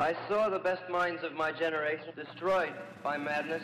I 0.00 0.14
saw 0.28 0.48
the 0.48 0.60
best 0.60 0.88
minds 0.88 1.24
of 1.24 1.32
my 1.34 1.50
generation 1.50 2.14
destroyed 2.14 2.72
by 3.02 3.16
madness. 3.18 3.62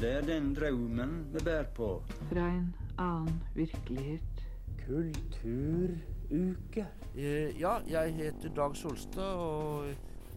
Det 0.00 0.10
er 0.16 0.20
den 0.26 0.54
drømmen 0.54 1.26
vi 1.32 1.38
bærer 1.44 1.68
på. 1.76 2.02
Fra 2.32 2.48
en 2.48 2.74
annen 2.98 3.42
virkelighet. 3.54 4.42
Kulturuke. 4.86 6.86
Eh, 7.14 7.60
ja, 7.60 7.76
jeg 7.86 8.14
heter 8.14 8.48
Dag 8.56 8.76
Solstad, 8.76 9.22
og 9.22 9.84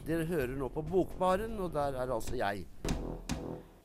dere 0.05 0.25
hører 0.29 0.55
nå 0.61 0.69
på 0.69 0.81
Bokbaren, 0.81 1.57
og 1.57 1.73
der 1.73 1.97
er 1.97 2.13
altså 2.13 2.35
jeg. 2.37 2.67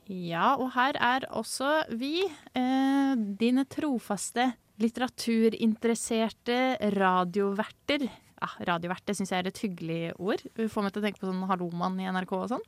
Ja, 0.09 0.55
og 0.61 0.73
her 0.77 0.93
er 1.01 1.25
også 1.31 1.85
vi, 1.97 2.21
eh, 2.53 3.17
dine 3.41 3.65
trofaste 3.65 4.53
litteraturinteresserte 4.77 6.77
radioverter. 7.01 8.28
Ah, 8.45 8.55
det 8.63 9.17
syns 9.17 9.33
jeg 9.33 9.43
er 9.43 9.49
et 9.51 9.61
hyggelig 9.65 10.01
ord. 10.19 10.43
Vi 10.55 10.69
får 10.71 10.85
meg 10.85 10.95
til 10.95 11.03
å 11.03 11.07
tenke 11.07 11.23
på 11.23 11.27
sånn 11.27 11.47
Hallomann 11.51 11.99
i 11.99 12.07
NRK 12.07 12.35
og 12.39 12.49
sånn. 12.53 12.65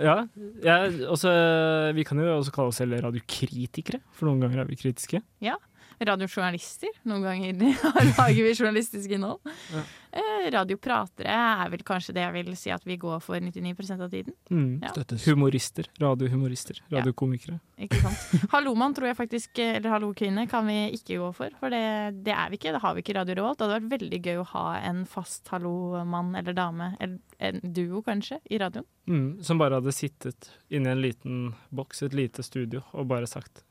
Ja, 0.00 0.18
ja 0.64 0.76
også, 1.12 1.32
vi 1.96 2.04
kan 2.08 2.20
jo 2.20 2.30
også 2.38 2.54
kalle 2.54 2.72
oss 2.72 2.80
selv 2.80 2.96
radiokritikere, 3.04 4.00
for 4.16 4.30
noen 4.30 4.44
ganger 4.44 4.64
er 4.64 4.70
vi 4.70 4.78
kritiske. 4.80 5.20
Radiojournalister. 6.00 6.92
Noen 7.08 7.24
ganger 7.24 7.62
lager 8.18 8.42
vi 8.42 8.52
journalistisk 8.54 9.10
innhold. 9.16 9.40
Ja. 9.72 9.84
Eh, 10.16 10.46
radiopratere 10.52 11.28
er 11.28 11.70
vel 11.72 11.82
kanskje 11.84 12.14
det 12.16 12.22
jeg 12.22 12.34
vil 12.36 12.54
si 12.56 12.70
at 12.72 12.84
vi 12.88 12.96
går 13.00 13.18
for 13.20 13.40
99% 13.42 14.04
av 14.04 14.12
tiden. 14.12 14.32
Mm. 14.48 14.80
Ja. 14.84 14.92
Humorister. 15.26 15.88
Radiohumorister. 16.00 16.80
Ja. 16.86 16.98
Radiokomikere. 16.98 17.58
Ikke 17.84 18.00
sant? 18.00 18.46
Hallomann 18.54 18.94
tror 18.96 19.10
jeg 19.10 19.18
faktisk, 19.18 19.60
eller 19.60 19.92
Hallo-kvinne 19.92 20.46
kan 20.48 20.68
vi 20.68 20.78
ikke 20.96 21.18
gå 21.20 21.30
for. 21.36 21.56
For 21.60 21.72
det, 21.72 21.82
det 22.24 22.32
er 22.32 22.52
vi 22.52 22.60
ikke. 22.60 22.72
Det 22.76 22.82
har 22.84 22.96
vi 22.96 23.04
ikke 23.04 23.12
i 23.12 23.18
Radio 23.18 23.38
Revolt. 23.40 23.58
Det 23.58 23.66
hadde 23.68 23.80
vært 23.80 23.94
veldig 23.96 24.22
gøy 24.24 24.40
å 24.40 24.48
ha 24.54 24.66
en 24.88 25.04
fast 25.10 25.52
hallo-mann 25.52 26.32
eller 26.40 26.56
dame, 26.56 26.92
eller 27.00 27.18
en 27.50 27.76
duo 27.76 28.00
kanskje, 28.06 28.40
i 28.48 28.60
radioen. 28.62 28.88
Mm. 29.10 29.28
Som 29.44 29.60
bare 29.60 29.80
hadde 29.80 29.92
sittet 29.94 30.50
inne 30.72 30.92
i 30.92 30.96
en 30.96 31.04
liten 31.04 31.42
boks, 31.76 32.06
et 32.06 32.16
lite 32.16 32.44
studio, 32.46 32.84
og 32.96 33.10
bare 33.12 33.28
sagt 33.28 33.66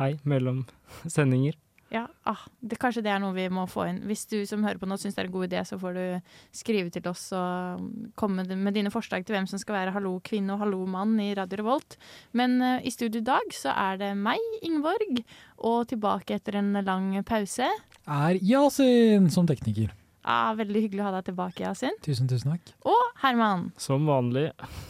hei 0.00 0.16
mellom 0.28 0.64
sendinger. 1.08 1.56
Ja, 1.92 2.08
ah, 2.26 2.40
det, 2.60 2.80
Kanskje 2.82 3.04
det 3.06 3.12
er 3.14 3.20
noe 3.22 3.34
vi 3.36 3.46
må 3.52 3.62
få 3.70 3.84
inn. 3.86 4.00
Hvis 4.08 4.24
du 4.26 4.40
som 4.48 4.64
hører 4.66 4.80
på 4.80 4.88
nå 4.90 4.96
syns 4.98 5.14
det 5.14 5.22
er 5.22 5.28
en 5.28 5.34
god 5.36 5.46
idé, 5.46 5.60
så 5.68 5.78
får 5.78 5.94
du 5.94 6.32
skrive 6.58 6.90
til 6.90 7.06
oss 7.06 7.28
og 7.36 7.84
komme 8.18 8.42
med- 8.48 8.74
dine 8.74 8.90
forslag 8.90 9.24
til 9.24 9.36
hvem 9.36 9.46
som 9.46 9.62
skal 9.62 9.78
være 9.78 9.94
hallo 9.94 10.16
kvinne 10.26 10.56
og 10.56 10.64
hallo 10.64 10.82
mann 10.90 11.14
i 11.22 11.32
Radio 11.38 11.62
Revolt. 11.62 11.96
Men 12.34 12.58
uh, 12.60 12.80
i 12.82 12.90
studio 12.90 13.22
i 13.22 13.28
dag 13.28 13.54
så 13.54 13.70
er 13.70 14.02
det 14.02 14.10
meg, 14.18 14.42
Ingeborg, 14.66 15.22
og 15.62 15.86
tilbake 15.88 16.40
etter 16.40 16.58
en 16.58 16.74
lang 16.82 17.12
pause. 17.24 17.70
Er 18.06 18.42
Yasin 18.42 19.30
som 19.30 19.46
tekniker. 19.46 19.94
Ah, 20.26 20.50
veldig 20.58 20.88
hyggelig 20.88 21.04
å 21.04 21.06
ha 21.06 21.18
deg 21.20 21.28
tilbake, 21.30 21.62
Yasin. 21.62 21.94
Tusen, 22.02 22.26
tusen 22.26 22.50
takk. 22.50 22.72
Og 22.82 23.20
Herman. 23.22 23.68
Som 23.78 24.08
vanlig. 24.10 24.48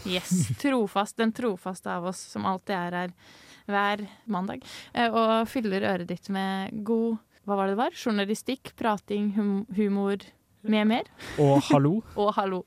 Yes, 0.08 0.48
trofast, 0.62 1.19
den 1.20 1.36
trofaste 1.36 1.92
av 1.92 2.08
oss 2.08 2.22
som 2.33 2.48
alltid 2.48 2.72
er 2.78 3.03
her 3.03 3.19
hver 3.67 4.06
mandag. 4.27 4.64
eh, 4.95 5.11
Og 5.11 5.48
fyller 5.48 5.83
øret 5.83 6.09
ditt 6.09 6.28
med 6.31 6.84
god 6.84 7.19
hva 7.47 7.55
var 7.55 7.69
det 7.69 7.77
det 7.77 7.83
var? 7.84 7.95
Journalistikk, 7.95 8.72
prating, 8.75 9.28
hum 9.36 9.67
humor 9.77 10.19
med 10.67 10.89
mer. 10.91 11.05
Og 11.39 11.61
hallo. 11.69 12.00
Og 12.19 12.33
hallo. 12.34 12.64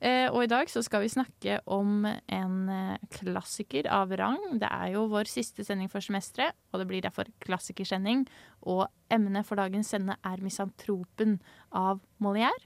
Eh, 0.00 0.30
og 0.32 0.40
i 0.40 0.48
dag 0.48 0.70
så 0.72 0.80
skal 0.82 1.02
vi 1.02 1.10
snakke 1.12 1.58
om 1.68 2.06
en 2.08 2.54
eh, 2.72 2.96
klassiker 3.12 3.84
av 3.92 4.14
rang. 4.16 4.40
Det 4.56 4.70
er 4.72 4.94
jo 4.94 5.04
vår 5.12 5.28
siste 5.28 5.66
sending 5.68 5.90
for 5.92 6.00
semesteret, 6.00 6.56
og 6.72 6.80
det 6.80 6.88
blir 6.88 7.04
derfor 7.04 7.28
klassikersending. 7.44 8.24
Og 8.64 8.86
emnet 9.12 9.44
for 9.44 9.60
dagens 9.60 9.92
sende 9.92 10.16
er 10.24 10.40
'Misantropen' 10.40 11.36
av 11.72 12.00
Molière. 12.18 12.64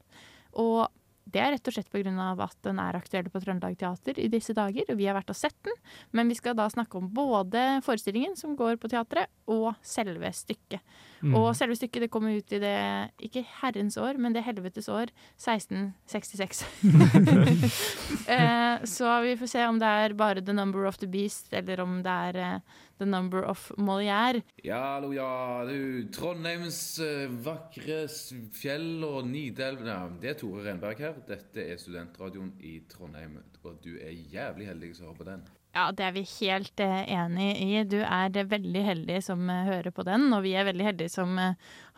Og 0.55 0.87
det 1.33 1.43
er 1.43 1.55
rett 1.55 1.71
og 1.71 1.77
slett 1.77 1.91
pga. 1.93 2.27
at 2.45 2.57
den 2.67 2.81
er 2.83 2.99
aktuell 2.99 3.31
på 3.31 3.43
Trøndelag 3.43 3.79
Teater 3.79 4.19
i 4.19 4.29
disse 4.33 4.55
dager, 4.57 4.91
og 4.91 4.99
vi 4.99 5.07
har 5.07 5.17
vært 5.17 5.31
og 5.31 5.39
sett 5.39 5.57
den. 5.67 5.77
Men 6.13 6.29
vi 6.29 6.39
skal 6.39 6.57
da 6.59 6.69
snakke 6.71 6.99
om 6.99 7.09
både 7.15 7.81
forestillingen 7.87 8.37
som 8.37 8.57
går 8.57 8.77
på 8.81 8.91
teatret, 8.91 9.31
og 9.47 9.75
selve 9.83 10.33
stykket. 10.35 10.83
Mm. 11.21 11.35
Og 11.37 11.51
selve 11.57 11.77
stykket 11.77 12.07
det 12.07 12.11
kommer 12.13 12.37
ut 12.39 12.53
i 12.57 12.61
det, 12.63 12.77
ikke 13.21 13.43
herrens 13.61 13.99
år, 14.01 14.19
men 14.21 14.35
det 14.35 14.45
helvetes 14.47 14.89
år, 14.89 15.13
1666. 15.37 16.63
eh, 18.35 18.85
så 18.89 19.17
vi 19.27 19.37
får 19.41 19.53
se 19.53 19.67
om 19.69 19.81
det 19.81 19.91
er 20.05 20.17
bare 20.17 20.45
The 20.45 20.57
Number 20.57 20.87
of 20.89 21.01
the 21.03 21.11
Beast, 21.11 21.53
eller 21.53 21.83
om 21.85 22.01
det 22.05 22.17
er 22.31 22.41
eh, 22.41 22.79
The 23.01 23.09
Number 23.09 23.45
of 23.49 23.71
Molière. 23.77 24.43
Ja, 24.65 24.81
hallo, 24.97 25.13
ja, 25.17 25.65
du, 25.69 26.09
Trondheims 26.13 26.81
eh, 27.05 27.29
vakre 27.45 28.03
fjell 28.57 29.05
og 29.05 29.29
Nidelv 29.29 29.87
ja, 29.89 30.03
Det 30.21 30.35
er 30.35 30.41
Tore 30.41 30.67
Renberg 30.69 31.01
her. 31.05 31.17
Dette 31.29 31.65
er 31.65 31.81
Studentradioen 31.81 32.53
i 32.61 32.79
Trondheim. 32.89 33.39
Og 33.65 33.81
du 33.85 33.95
er 33.97 34.13
jævlig 34.13 34.69
heldig 34.73 34.95
som 34.97 35.11
hører 35.11 35.21
på 35.21 35.33
den. 35.33 35.49
Ja, 35.71 35.85
det 35.95 36.03
er 36.03 36.15
vi 36.17 36.23
helt 36.27 36.81
eh, 36.83 37.03
enig 37.15 37.51
i. 37.63 37.69
Du 37.87 38.01
er 38.01 38.35
eh, 38.35 38.47
veldig 38.51 38.81
heldig 38.83 39.19
som 39.23 39.45
eh, 39.53 39.69
hører 39.69 39.93
på 39.95 40.03
den, 40.07 40.25
og 40.35 40.43
vi 40.43 40.57
er 40.59 40.67
veldig 40.67 40.87
heldige 40.89 41.13
som 41.13 41.39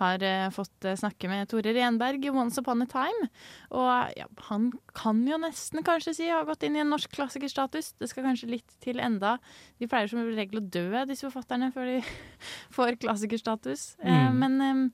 har 0.02 0.24
fått 0.52 0.88
snakke 0.98 1.28
med 1.30 1.48
Tore 1.48 1.72
Renberg 1.76 2.26
once 2.34 2.60
upon 2.60 2.84
a 2.84 2.88
time. 2.90 3.28
Og 3.72 4.18
ja, 4.18 4.26
han 4.48 4.66
kan 4.98 5.22
jo 5.28 5.38
nesten 5.40 5.84
kanskje 5.86 6.16
si 6.18 6.28
har 6.28 6.44
gått 6.48 6.66
inn 6.66 6.76
i 6.76 6.82
en 6.82 6.92
norsk 6.92 7.14
klassikerstatus. 7.14 7.94
Det 8.02 8.10
skal 8.10 8.26
kanskje 8.26 8.50
litt 8.50 8.76
til 8.84 9.00
enda. 9.00 9.36
De 9.80 9.88
pleier 9.88 10.10
som 10.10 10.20
regel 10.26 10.60
å 10.60 10.66
dø, 10.66 10.90
disse 11.08 11.24
forfatterne, 11.28 11.70
før 11.72 11.94
de 11.94 11.96
får 12.76 12.98
klassikerstatus. 13.06 13.94
Mm. 14.02 14.42
men 14.42 14.92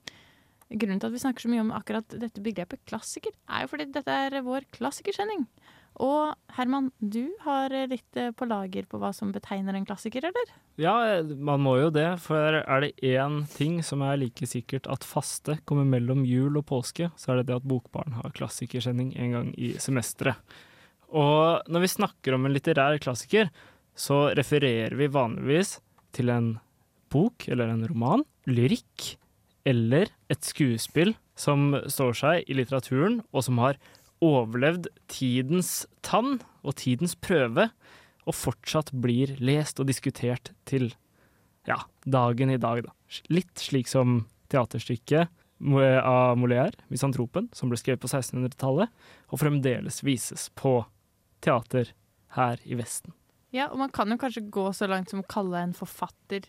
grunnen 0.68 1.00
til 1.00 1.08
at 1.08 1.16
vi 1.16 1.24
snakker 1.24 1.46
så 1.46 1.50
mye 1.50 1.64
om 1.64 1.74
akkurat 1.74 2.14
dette 2.20 2.44
begrepet 2.44 2.84
klassiker, 2.86 3.32
er 3.48 3.64
jo 3.64 3.72
fordi 3.72 3.88
dette 3.94 4.22
er 4.28 4.38
vår 4.44 4.68
klassikersending. 4.76 5.48
Og 5.98 6.34
Herman, 6.54 6.92
du 6.98 7.32
har 7.42 7.72
eh, 7.74 7.88
litt 7.90 8.18
eh, 8.18 8.30
på 8.30 8.46
lager 8.46 8.86
på 8.86 9.00
hva 9.02 9.10
som 9.14 9.32
betegner 9.34 9.74
en 9.74 9.86
klassiker, 9.86 10.28
eller? 10.28 10.52
Ja, 10.78 10.94
man 11.22 11.64
må 11.64 11.74
jo 11.80 11.90
det, 11.94 12.06
for 12.22 12.60
er 12.60 12.84
det 12.84 12.92
én 13.02 13.40
ting 13.56 13.80
som 13.86 14.04
er 14.06 14.20
like 14.20 14.46
sikkert 14.46 14.86
at 14.90 15.06
faste 15.06 15.58
kommer 15.66 15.88
mellom 15.88 16.22
jul 16.28 16.60
og 16.60 16.68
påske, 16.70 17.10
så 17.18 17.32
er 17.32 17.40
det 17.40 17.48
det 17.50 17.58
at 17.58 17.68
Bokbarn 17.68 18.14
har 18.20 18.34
klassikersending 18.38 19.10
en 19.18 19.34
gang 19.34 19.50
i 19.58 19.74
semesteret. 19.82 20.38
Og 21.08 21.66
når 21.66 21.86
vi 21.86 21.94
snakker 21.96 22.36
om 22.36 22.46
en 22.46 22.54
litterær 22.54 23.00
klassiker, 23.02 23.48
så 23.98 24.28
refererer 24.36 24.94
vi 24.94 25.10
vanligvis 25.10 25.78
til 26.14 26.30
en 26.30 26.52
bok 27.10 27.48
eller 27.48 27.72
en 27.72 27.86
roman, 27.88 28.22
lyrikk 28.46 29.14
eller 29.68 30.12
et 30.30 30.44
skuespill 30.44 31.14
som 31.38 31.72
står 31.86 32.16
seg 32.18 32.50
i 32.50 32.56
litteraturen, 32.58 33.22
og 33.32 33.44
som 33.46 33.60
har 33.62 33.78
overlevd 34.24 34.88
tidens 35.10 35.86
tann 36.04 36.38
og 36.62 36.76
tidens 36.80 37.14
prøve, 37.18 37.68
og 38.28 38.36
fortsatt 38.36 38.92
blir 38.92 39.36
lest 39.40 39.80
og 39.80 39.88
diskutert 39.88 40.52
til 40.68 40.90
ja, 41.68 41.78
dagen 42.04 42.52
i 42.52 42.60
dag. 42.60 42.82
Da. 42.84 43.20
Litt 43.32 43.62
slik 43.62 43.88
som 43.88 44.26
teaterstykket 44.52 45.32
av 45.58 46.36
Molière, 46.38 46.76
'Misantropen', 46.88 47.48
som 47.52 47.68
ble 47.68 47.78
skrevet 47.80 48.02
på 48.02 48.10
1600-tallet, 48.10 48.92
og 49.32 49.40
fremdeles 49.40 50.04
vises 50.04 50.48
på 50.54 50.84
teater 51.42 51.94
her 52.36 52.60
i 52.64 52.78
Vesten. 52.78 53.14
Ja, 53.50 53.70
og 53.72 53.78
man 53.80 53.90
kan 53.90 54.10
jo 54.12 54.18
kanskje 54.20 54.44
gå 54.52 54.68
så 54.76 54.86
langt 54.86 55.10
som 55.10 55.22
å 55.22 55.28
kalle 55.28 55.62
en 55.64 55.74
forfatter 55.74 56.44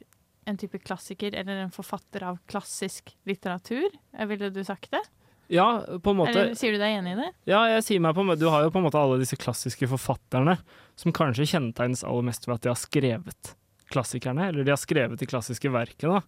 en 0.50 0.58
type 0.58 0.79
klassiker, 0.81 1.35
eller 1.35 1.63
en 1.63 1.74
forfatter 1.74 2.24
av 2.25 2.40
klassisk 2.50 3.13
litteratur. 3.29 3.90
Ville 4.29 4.50
du 4.53 4.63
sagt 4.66 4.91
det? 4.96 5.02
Ja, 5.49 5.67
på 6.03 6.13
en 6.13 6.19
måte. 6.19 6.35
Eller 6.35 6.57
sier 6.57 6.75
du 6.75 6.81
deg 6.81 6.99
enig 6.99 7.15
i 7.15 7.19
det? 7.23 7.29
Ja, 7.49 7.63
jeg 7.71 7.85
sier 7.87 8.03
meg 8.03 8.13
på 8.17 8.21
en 8.21 8.29
måte, 8.29 8.43
Du 8.43 8.51
har 8.53 8.65
jo 8.65 8.73
på 8.73 8.81
en 8.81 8.85
måte 8.85 9.01
alle 9.01 9.17
disse 9.21 9.37
klassiske 9.39 9.89
forfatterne 9.89 10.59
som 10.99 11.15
kanskje 11.15 11.47
kjennetegnes 11.49 12.05
aller 12.05 12.27
mest 12.27 12.45
ved 12.45 12.59
at 12.59 12.67
de 12.67 12.71
har 12.71 12.77
skrevet 12.77 13.55
klassikerne, 13.89 14.51
eller 14.51 14.67
de 14.67 14.73
har 14.73 14.79
skrevet 14.81 15.17
de 15.17 15.29
klassiske 15.29 15.71
verkene. 15.73 16.21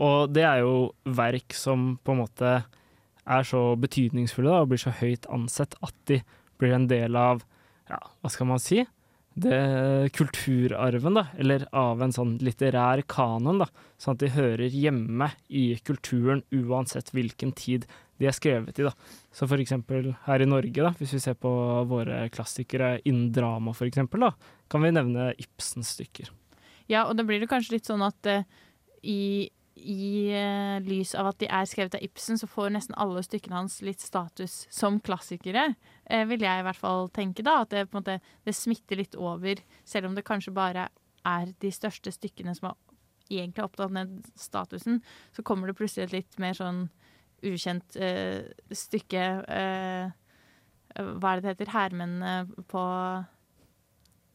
Og 0.00 0.30
det 0.34 0.44
er 0.44 0.60
jo 0.60 0.92
verk 1.08 1.56
som 1.56 1.94
på 2.04 2.14
en 2.14 2.22
måte 2.22 2.52
er 3.30 3.46
så 3.46 3.62
betydningsfulle 3.80 4.50
da, 4.50 4.62
og 4.62 4.72
blir 4.72 4.82
så 4.82 4.92
høyt 5.00 5.28
ansett 5.32 5.76
at 5.84 5.96
de 6.10 6.20
blir 6.60 6.76
en 6.76 6.88
del 6.90 7.16
av, 7.16 7.44
ja, 7.88 8.00
hva 8.20 8.32
skal 8.32 8.50
man 8.50 8.60
si, 8.62 8.82
det 9.40 10.10
kulturarven, 10.16 11.16
da, 11.16 11.26
eller 11.38 11.64
av 11.76 12.02
en 12.02 12.12
sånn 12.12 12.34
litterær 12.42 13.04
kanon, 13.08 13.62
da, 13.62 13.68
sånn 14.00 14.18
at 14.18 14.24
de 14.24 14.32
hører 14.34 14.74
hjemme 14.74 15.30
i 15.48 15.64
kulturen 15.86 16.42
uansett 16.50 17.12
hvilken 17.14 17.54
tid 17.56 17.86
de 18.20 18.28
er 18.28 18.36
skrevet 18.36 18.78
i. 18.78 18.86
da. 18.86 18.92
Så 19.32 19.48
for 19.48 19.62
eksempel 19.62 20.12
her 20.26 20.44
i 20.44 20.48
Norge, 20.48 20.76
da, 20.76 20.92
hvis 20.98 21.14
vi 21.16 21.22
ser 21.22 21.38
på 21.40 21.50
våre 21.88 22.26
klassikere 22.32 22.98
innen 23.08 23.30
drama 23.34 23.74
for 23.76 23.88
eksempel, 23.88 24.28
da, 24.28 24.34
kan 24.70 24.84
vi 24.84 24.92
nevne 24.92 25.30
Ibsens 25.40 25.94
stykker. 25.96 26.28
Ja, 26.90 27.06
og 27.06 27.16
da 27.16 27.24
blir 27.24 27.40
det 27.40 27.48
kanskje 27.50 27.78
litt 27.78 27.88
sånn 27.88 28.02
at 28.04 28.28
uh, 28.28 28.42
i, 29.06 29.48
i 29.78 30.10
uh, 30.34 30.76
lys 30.84 31.14
av 31.18 31.30
at 31.30 31.40
de 31.40 31.48
er 31.48 31.68
skrevet 31.70 31.96
av 31.96 32.04
Ibsen, 32.04 32.40
så 32.40 32.50
får 32.50 32.74
nesten 32.74 32.98
alle 33.00 33.22
stykkene 33.24 33.60
hans 33.62 33.78
litt 33.86 34.02
status 34.02 34.64
som 34.74 34.98
klassikere. 35.00 35.70
Uh, 36.10 36.24
vil 36.28 36.44
jeg 36.44 36.60
i 36.60 36.66
hvert 36.66 36.80
fall 36.80 37.08
tenke 37.14 37.46
da, 37.46 37.60
at 37.64 37.72
det, 37.72 37.86
på 37.88 37.96
en 37.96 38.02
måte, 38.02 38.18
det 38.44 38.56
smitter 38.58 39.00
litt 39.00 39.16
over, 39.16 39.62
selv 39.88 40.10
om 40.10 40.18
det 40.18 40.26
kanskje 40.28 40.56
bare 40.56 40.90
er 41.26 41.52
de 41.62 41.72
største 41.72 42.12
stykkene 42.12 42.56
som 42.56 42.72
har 42.72 42.78
egentlig 43.30 43.64
opptatt 43.64 43.94
den 43.94 44.20
statusen, 44.34 45.00
så 45.36 45.44
kommer 45.46 45.70
det 45.70 45.78
plutselig 45.78 46.08
et 46.08 46.16
litt 46.18 46.40
mer 46.42 46.56
sånn 46.58 46.88
ukjent 47.46 47.96
eh, 47.96 48.48
stykke 48.74 49.26
eh, 49.48 50.08
eh, 50.94 51.12
Hva 51.20 51.32
er 51.32 51.40
det 51.40 51.44
det 51.44 51.52
heter? 51.54 51.72
Hærmennene 51.74 52.64
på 52.70 52.82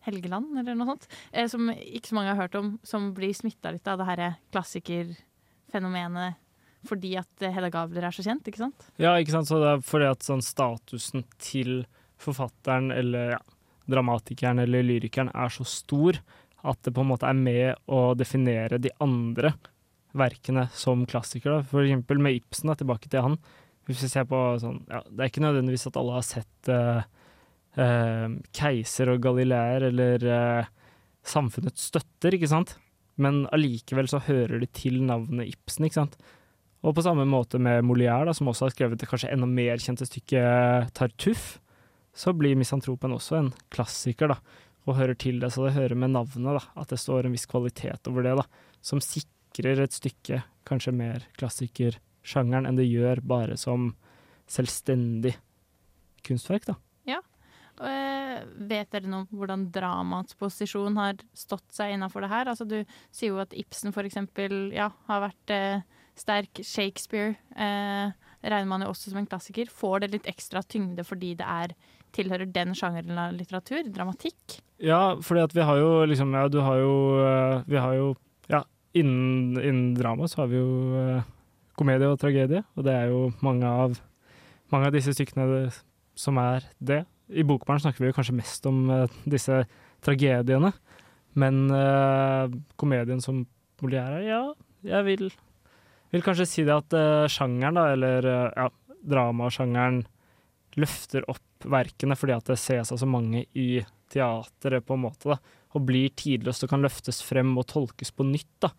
Helgeland, 0.05 0.53
eller 0.61 0.77
noe 0.77 0.93
sånt. 0.93 1.07
Eh, 1.31 1.47
som 1.49 1.69
ikke 1.73 2.11
så 2.11 2.17
mange 2.17 2.33
har 2.33 2.41
hørt 2.43 2.57
om, 2.59 2.75
som 2.85 3.11
blir 3.17 3.33
smitta 3.37 3.73
litt 3.73 3.87
av 3.89 4.01
det 4.01 4.09
her 4.09 4.25
klassikerfenomenet 4.53 6.41
fordi 6.85 7.15
at 7.17 7.41
eh, 7.41 7.53
Hedda 7.53 7.71
Gabler 7.73 8.05
er 8.05 8.13
så 8.15 8.21
kjent, 8.25 8.45
ikke 8.45 8.61
sant? 8.61 8.87
Ja, 9.01 9.15
ikke 9.17 9.33
sant. 9.33 9.49
Så 9.49 9.59
det 9.61 9.71
er 9.71 9.85
fordi 9.85 10.09
at 10.09 10.25
sånn 10.25 10.43
statusen 10.45 11.25
til 11.41 11.79
forfatteren 12.21 12.91
eller 12.95 13.35
ja, 13.35 13.41
dramatikeren 13.91 14.61
eller 14.63 14.85
lyrikeren 14.85 15.31
er 15.33 15.51
så 15.53 15.65
stor 15.67 16.21
at 16.65 16.81
det 16.85 16.93
på 16.95 17.03
en 17.03 17.11
måte 17.11 17.29
er 17.29 17.37
med 17.37 17.89
å 17.91 18.13
definere 18.17 18.79
de 18.81 18.93
andre 19.03 19.53
verkene 20.15 20.67
som 20.75 21.03
klassikere. 21.09 21.61
For 21.69 21.83
eksempel 21.83 22.21
med 22.23 22.39
Ibsen, 22.39 22.71
da, 22.71 22.77
tilbake 22.79 23.11
til 23.11 23.25
han. 23.25 23.37
Hvis 23.85 24.01
vi 24.05 24.09
ser 24.09 24.25
på 24.29 24.39
sånn 24.61 24.79
ja, 24.89 25.03
Det 25.05 25.19
er 25.21 25.29
ikke 25.29 25.43
nødvendigvis 25.43 25.85
at 25.91 25.99
alle 25.99 26.15
har 26.17 26.25
sett 26.25 26.71
uh, 26.73 27.03
uh, 27.77 28.31
'Keiser 28.49 29.11
og 29.13 29.21
Galileer' 29.21 29.89
eller 29.91 30.25
uh, 30.25 30.71
'Samfunnets 31.25 31.91
støtter', 31.91 32.37
ikke 32.37 32.49
sant? 32.49 32.77
Men 33.21 33.45
allikevel 33.55 34.09
så 34.11 34.23
hører 34.25 34.59
de 34.59 34.67
til 34.67 34.99
navnet 35.05 35.53
Ibsen, 35.53 35.87
ikke 35.87 36.01
sant? 36.01 36.17
Og 36.85 36.93
på 36.97 37.05
samme 37.05 37.25
måte 37.25 37.57
med 37.61 37.85
Molière, 37.85 38.25
da, 38.27 38.33
som 38.35 38.49
også 38.51 38.67
har 38.67 38.73
skrevet 38.75 38.99
det 39.01 39.07
kanskje 39.09 39.31
enda 39.33 39.47
mer 39.49 39.81
kjente 39.81 40.07
stykket 40.09 40.91
'Tartuffe', 40.93 41.61
så 42.15 42.33
blir 42.33 42.55
'Misantropen' 42.55 43.13
også 43.13 43.37
en 43.37 43.53
klassiker, 43.69 44.33
da, 44.33 44.39
og 44.85 44.97
hører 44.97 45.17
til 45.17 45.39
det. 45.39 45.51
Så 45.53 45.65
det 45.65 45.77
hører 45.77 45.95
med 45.95 46.13
navnet, 46.13 46.61
da, 46.61 46.81
at 46.81 46.89
det 46.89 46.99
står 46.99 47.25
en 47.25 47.33
viss 47.33 47.45
kvalitet 47.45 48.07
over 48.07 48.23
det, 48.23 48.37
da, 48.37 48.45
som 48.81 49.01
sikrer 49.01 49.34
et 49.63 49.95
stykke 49.95 50.41
kanskje 50.67 50.91
mer 50.91 51.23
klassikersjangeren 51.39 52.67
enn 52.67 52.79
det 52.79 52.89
gjør 52.89 53.21
bare 53.23 53.55
som 53.57 53.93
selvstendig 54.51 55.35
kunstverk, 56.25 56.65
da. 56.67 56.75
Eh, 57.83 58.43
vet 58.69 58.87
dere 58.93 59.09
noe 59.11 59.25
om 59.25 59.39
hvordan 59.41 59.65
dramaets 59.75 60.37
posisjon 60.39 60.95
har 60.95 61.19
stått 61.35 61.65
seg 61.75 61.95
innafor 61.95 62.23
det 62.23 62.31
her? 62.31 62.47
Altså, 62.47 62.63
du 62.63 62.77
sier 63.11 63.33
jo 63.33 63.41
at 63.43 63.55
Ibsen 63.55 63.91
for 63.95 64.07
eksempel 64.07 64.69
ja, 64.75 64.89
har 65.09 65.25
vært 65.25 65.51
eh, 65.53 65.83
sterk. 66.15 66.63
Shakespeare 66.63 67.35
eh, 67.51 68.15
regner 68.45 68.69
man 68.71 68.85
jo 68.85 68.93
også 68.93 69.11
som 69.11 69.19
en 69.19 69.27
klassiker. 69.27 69.71
Får 69.71 70.05
det 70.05 70.13
litt 70.13 70.31
ekstra 70.31 70.63
tyngde 70.63 71.03
fordi 71.07 71.33
det 71.41 71.47
er 71.47 71.75
tilhører 72.15 72.47
den 72.47 72.71
sjangeren 72.79 73.19
av 73.19 73.35
litteratur? 73.35 73.83
Dramatikk? 73.91 74.61
Ja, 74.79 75.17
fordi 75.19 75.43
at 75.43 75.55
vi 75.55 75.67
har 75.67 75.81
jo 75.81 75.91
liksom 76.07 76.31
Ja, 76.35 76.47
du 76.51 76.61
har 76.63 76.79
jo 76.79 76.95
eh, 77.23 77.61
Vi 77.67 77.79
har 77.79 77.93
jo 77.95 78.07
Ja, 78.11 78.34
innen, 78.95 79.59
innen 79.59 79.93
drama 79.97 80.29
så 80.31 80.43
har 80.43 80.51
vi 80.51 80.59
jo 80.59 80.99
eh, 80.99 81.31
komedie 81.75 82.09
og 82.09 82.19
tragedie, 82.21 82.63
og 82.75 82.87
det 82.87 82.93
er 82.95 83.11
jo 83.11 83.29
mange 83.43 83.67
av 83.67 83.97
mange 84.73 84.89
av 84.89 84.95
disse 84.95 85.13
stykkene 85.13 85.69
som 86.17 86.39
er 86.41 86.65
det. 86.79 87.03
I 87.29 87.45
Bokbarn 87.47 87.81
snakker 87.81 88.03
vi 88.03 88.11
jo 88.11 88.17
kanskje 88.17 88.37
mest 88.37 88.67
om 88.69 88.85
eh, 88.93 89.17
disse 89.29 89.63
tragediene, 90.05 90.71
men 91.35 91.65
uh, 91.73 92.47
komedien 92.79 93.19
som 93.23 93.41
Molière 93.81 94.21
ja, 94.23 94.39
jeg 94.87 95.03
vil, 95.03 95.25
vil 96.13 96.23
kanskje 96.23 96.45
si 96.47 96.63
det 96.63 96.71
at 96.71 96.93
uh, 96.95 97.25
sjangeren, 97.27 97.75
da, 97.75 97.89
eller 97.91 98.27
uh, 98.29 98.53
ja, 98.53 98.69
dramasjangeren, 99.03 100.05
løfter 100.79 101.25
opp 101.31 101.67
verkene 101.71 102.15
fordi 102.19 102.35
at 102.35 102.51
det 102.51 102.59
ses 102.61 102.93
av 102.93 103.01
så 103.01 103.07
mange 103.09 103.43
i 103.57 103.81
teatret, 104.13 104.85
på 104.85 104.95
en 104.95 105.03
måte, 105.07 105.33
da, 105.33 105.39
og 105.75 105.87
blir 105.87 106.11
tidløst 106.15 106.65
og 106.65 106.71
kan 106.71 106.83
løftes 106.85 107.21
frem 107.25 107.53
og 107.59 107.67
tolkes 107.71 108.13
på 108.15 108.25
nytt, 108.27 108.51
da, 108.63 108.71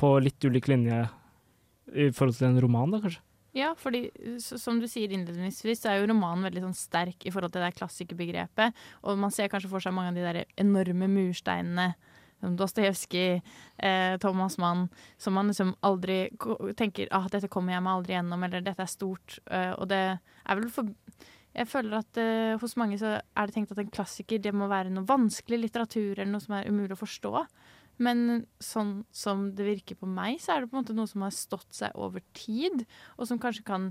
på 0.00 0.14
litt 0.24 0.40
ulik 0.44 0.70
linje 0.72 1.02
i 1.90 2.08
forhold 2.14 2.38
til 2.38 2.48
en 2.48 2.62
roman, 2.62 2.94
da, 2.94 3.02
kanskje. 3.04 3.24
Ja, 3.56 3.72
fordi 3.74 4.04
som 4.38 4.78
du 4.78 4.86
sier 4.86 5.10
innledningsvis, 5.10 5.82
så 5.82 5.90
er 5.90 5.98
jo 5.98 6.10
romanen 6.12 6.46
veldig 6.46 6.62
sånn 6.68 6.76
sterk 6.78 7.26
i 7.26 7.32
forhold 7.34 7.50
til 7.50 7.58
det 7.58 7.72
der 7.72 7.78
klassikerbegrepet. 7.80 8.84
Og 9.02 9.18
man 9.18 9.34
ser 9.34 9.50
kanskje 9.50 9.72
for 9.72 9.82
seg 9.82 9.94
mange 9.96 10.12
av 10.12 10.18
de 10.18 10.26
der 10.26 10.44
enorme 10.62 11.10
mursteinene. 11.10 11.94
som 12.40 12.56
Dostojevskij, 12.56 13.42
eh, 13.78 14.16
Thomas 14.16 14.56
Mann, 14.56 14.88
som 15.18 15.34
man 15.34 15.48
liksom 15.48 15.74
aldri 15.82 16.30
tenker 16.38 16.72
tenker 16.74 17.08
ah, 17.10 17.28
dette 17.28 17.48
kommer 17.48 17.74
jeg 17.74 17.82
meg 17.82 17.92
aldri 17.92 18.14
gjennom, 18.14 18.44
eller 18.44 18.62
dette 18.62 18.80
er 18.80 18.86
stort. 18.86 19.38
Eh, 19.50 19.72
og 19.72 19.88
det 19.88 20.18
er 20.46 20.56
vel 20.56 20.70
for 20.70 20.88
Jeg 21.56 21.66
føler 21.66 21.98
at 21.98 22.20
uh, 22.20 22.60
hos 22.62 22.76
mange 22.78 22.98
så 23.00 23.16
er 23.18 23.48
det 23.48 23.56
tenkt 23.56 23.72
at 23.74 23.80
en 23.82 23.90
klassiker 23.90 24.38
det 24.42 24.52
må 24.54 24.68
være 24.70 24.92
noe 24.94 25.08
vanskelig 25.08 25.64
litteratur, 25.64 26.14
eller 26.14 26.30
noe 26.30 26.44
som 26.44 26.54
er 26.58 26.70
umulig 26.70 26.94
å 26.94 27.00
forstå. 27.00 27.34
Men 28.00 28.46
sånn 28.62 29.02
som 29.12 29.50
det 29.56 29.66
virker 29.66 29.98
på 30.00 30.08
meg, 30.08 30.38
så 30.40 30.54
er 30.54 30.62
det 30.62 30.70
på 30.70 30.78
en 30.78 30.84
måte 30.84 30.96
noe 30.96 31.10
som 31.10 31.26
har 31.26 31.34
stått 31.36 31.68
seg 31.76 31.96
over 32.00 32.22
tid, 32.38 32.86
og 33.18 33.28
som 33.28 33.40
kanskje 33.42 33.66
kan 33.66 33.90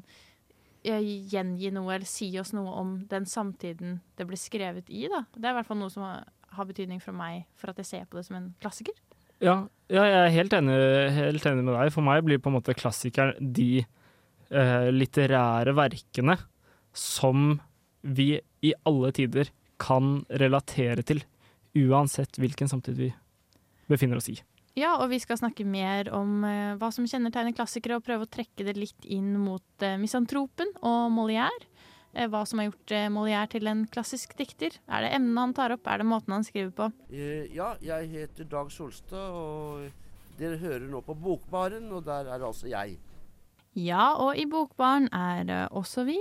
gjengi 0.80 1.70
noe 1.76 1.92
eller 1.92 2.08
si 2.08 2.30
oss 2.40 2.54
noe 2.56 2.72
om 2.80 2.96
den 3.12 3.28
samtiden 3.28 4.00
det 4.18 4.26
ble 4.26 4.40
skrevet 4.40 4.88
i. 4.88 5.06
Da. 5.12 5.26
Det 5.36 5.44
er 5.44 5.54
i 5.54 5.60
hvert 5.60 5.68
fall 5.68 5.82
noe 5.82 5.92
som 5.94 6.06
har, 6.08 6.24
har 6.56 6.68
betydning 6.70 7.04
for 7.04 7.16
meg 7.16 7.44
for 7.60 7.74
at 7.74 7.82
jeg 7.84 7.90
ser 7.90 8.08
på 8.10 8.18
det 8.18 8.26
som 8.30 8.40
en 8.40 8.54
klassiker. 8.64 8.96
Ja, 9.44 9.68
ja, 9.92 10.04
jeg 10.04 10.20
er 10.24 10.34
helt 10.36 10.56
enig, 10.56 10.78
helt 11.16 11.46
enig 11.48 11.64
med 11.68 11.76
deg. 11.76 11.92
For 11.96 12.04
meg 12.04 12.24
blir 12.28 12.42
på 12.44 12.52
en 12.52 12.58
måte 12.58 12.76
klassikeren 12.76 13.52
de 13.56 13.84
eh, 13.84 14.88
litterære 14.96 15.76
verkene 15.78 16.40
som 16.94 17.60
vi 18.02 18.40
i 18.66 18.74
alle 18.88 19.12
tider 19.16 19.52
kan 19.80 20.24
relatere 20.30 21.04
til, 21.08 21.24
uansett 21.78 22.40
hvilken 22.40 22.70
samtid 22.72 22.98
vi 23.00 23.10
befinner 23.90 24.20
oss 24.20 24.30
i. 24.32 24.40
Ja, 24.78 24.96
og 25.02 25.10
vi 25.12 25.20
skal 25.20 25.40
snakke 25.40 25.66
mer 25.68 26.08
om 26.16 26.44
eh, 26.48 26.76
hva 26.80 26.92
som 26.94 27.08
kjennetegner 27.10 27.56
klassikere, 27.58 27.98
og 27.98 28.06
prøve 28.06 28.28
å 28.28 28.32
trekke 28.32 28.66
det 28.68 28.78
litt 28.78 29.08
inn 29.08 29.34
mot 29.42 29.86
eh, 29.86 29.98
misantropen 30.00 30.72
og 30.86 31.10
Molière. 31.12 31.68
Eh, 32.14 32.30
hva 32.30 32.44
som 32.48 32.62
har 32.62 32.70
gjort 32.70 32.94
eh, 32.96 33.10
Molière 33.14 33.50
til 33.52 33.70
en 33.70 33.84
klassisk 33.92 34.36
dikter. 34.40 34.78
Er 34.88 35.06
det 35.06 35.12
emnene 35.18 35.48
han 35.48 35.56
tar 35.58 35.76
opp, 35.76 35.90
er 35.90 36.02
det 36.02 36.08
måten 36.10 36.38
han 36.38 36.46
skriver 36.48 36.72
på? 36.78 36.90
Eh, 37.12 37.50
ja, 37.56 37.74
jeg 37.84 38.10
heter 38.14 38.48
Dag 38.50 38.72
Solstad, 38.74 39.36
og 39.36 40.40
dere 40.40 40.62
hører 40.62 40.88
nå 40.90 41.04
på 41.06 41.18
Bokbaren, 41.18 41.90
og 41.92 42.06
der 42.08 42.32
er 42.32 42.46
altså 42.46 42.72
jeg. 42.72 42.98
Ja, 43.80 44.12
og 44.20 44.36
i 44.36 44.48
Bokbarn 44.50 45.08
er 45.16 45.70
også 45.72 46.04
vi. 46.08 46.18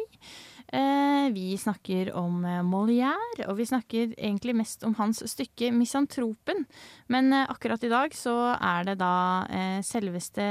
Eh, 0.68 1.32
vi 1.32 1.56
snakker 1.56 2.10
om 2.12 2.42
eh, 2.44 2.60
Molière, 2.60 3.46
og 3.48 3.56
vi 3.56 3.64
snakker 3.64 4.10
egentlig 4.18 4.52
mest 4.58 4.82
om 4.84 4.92
hans 4.98 5.22
stykke 5.24 5.70
'Misantropen'. 5.72 6.66
Men 7.08 7.32
eh, 7.32 7.46
akkurat 7.48 7.84
i 7.84 7.88
dag 7.88 8.12
så 8.12 8.52
er 8.52 8.84
det 8.84 8.98
da 9.00 9.46
selveste 9.82 10.44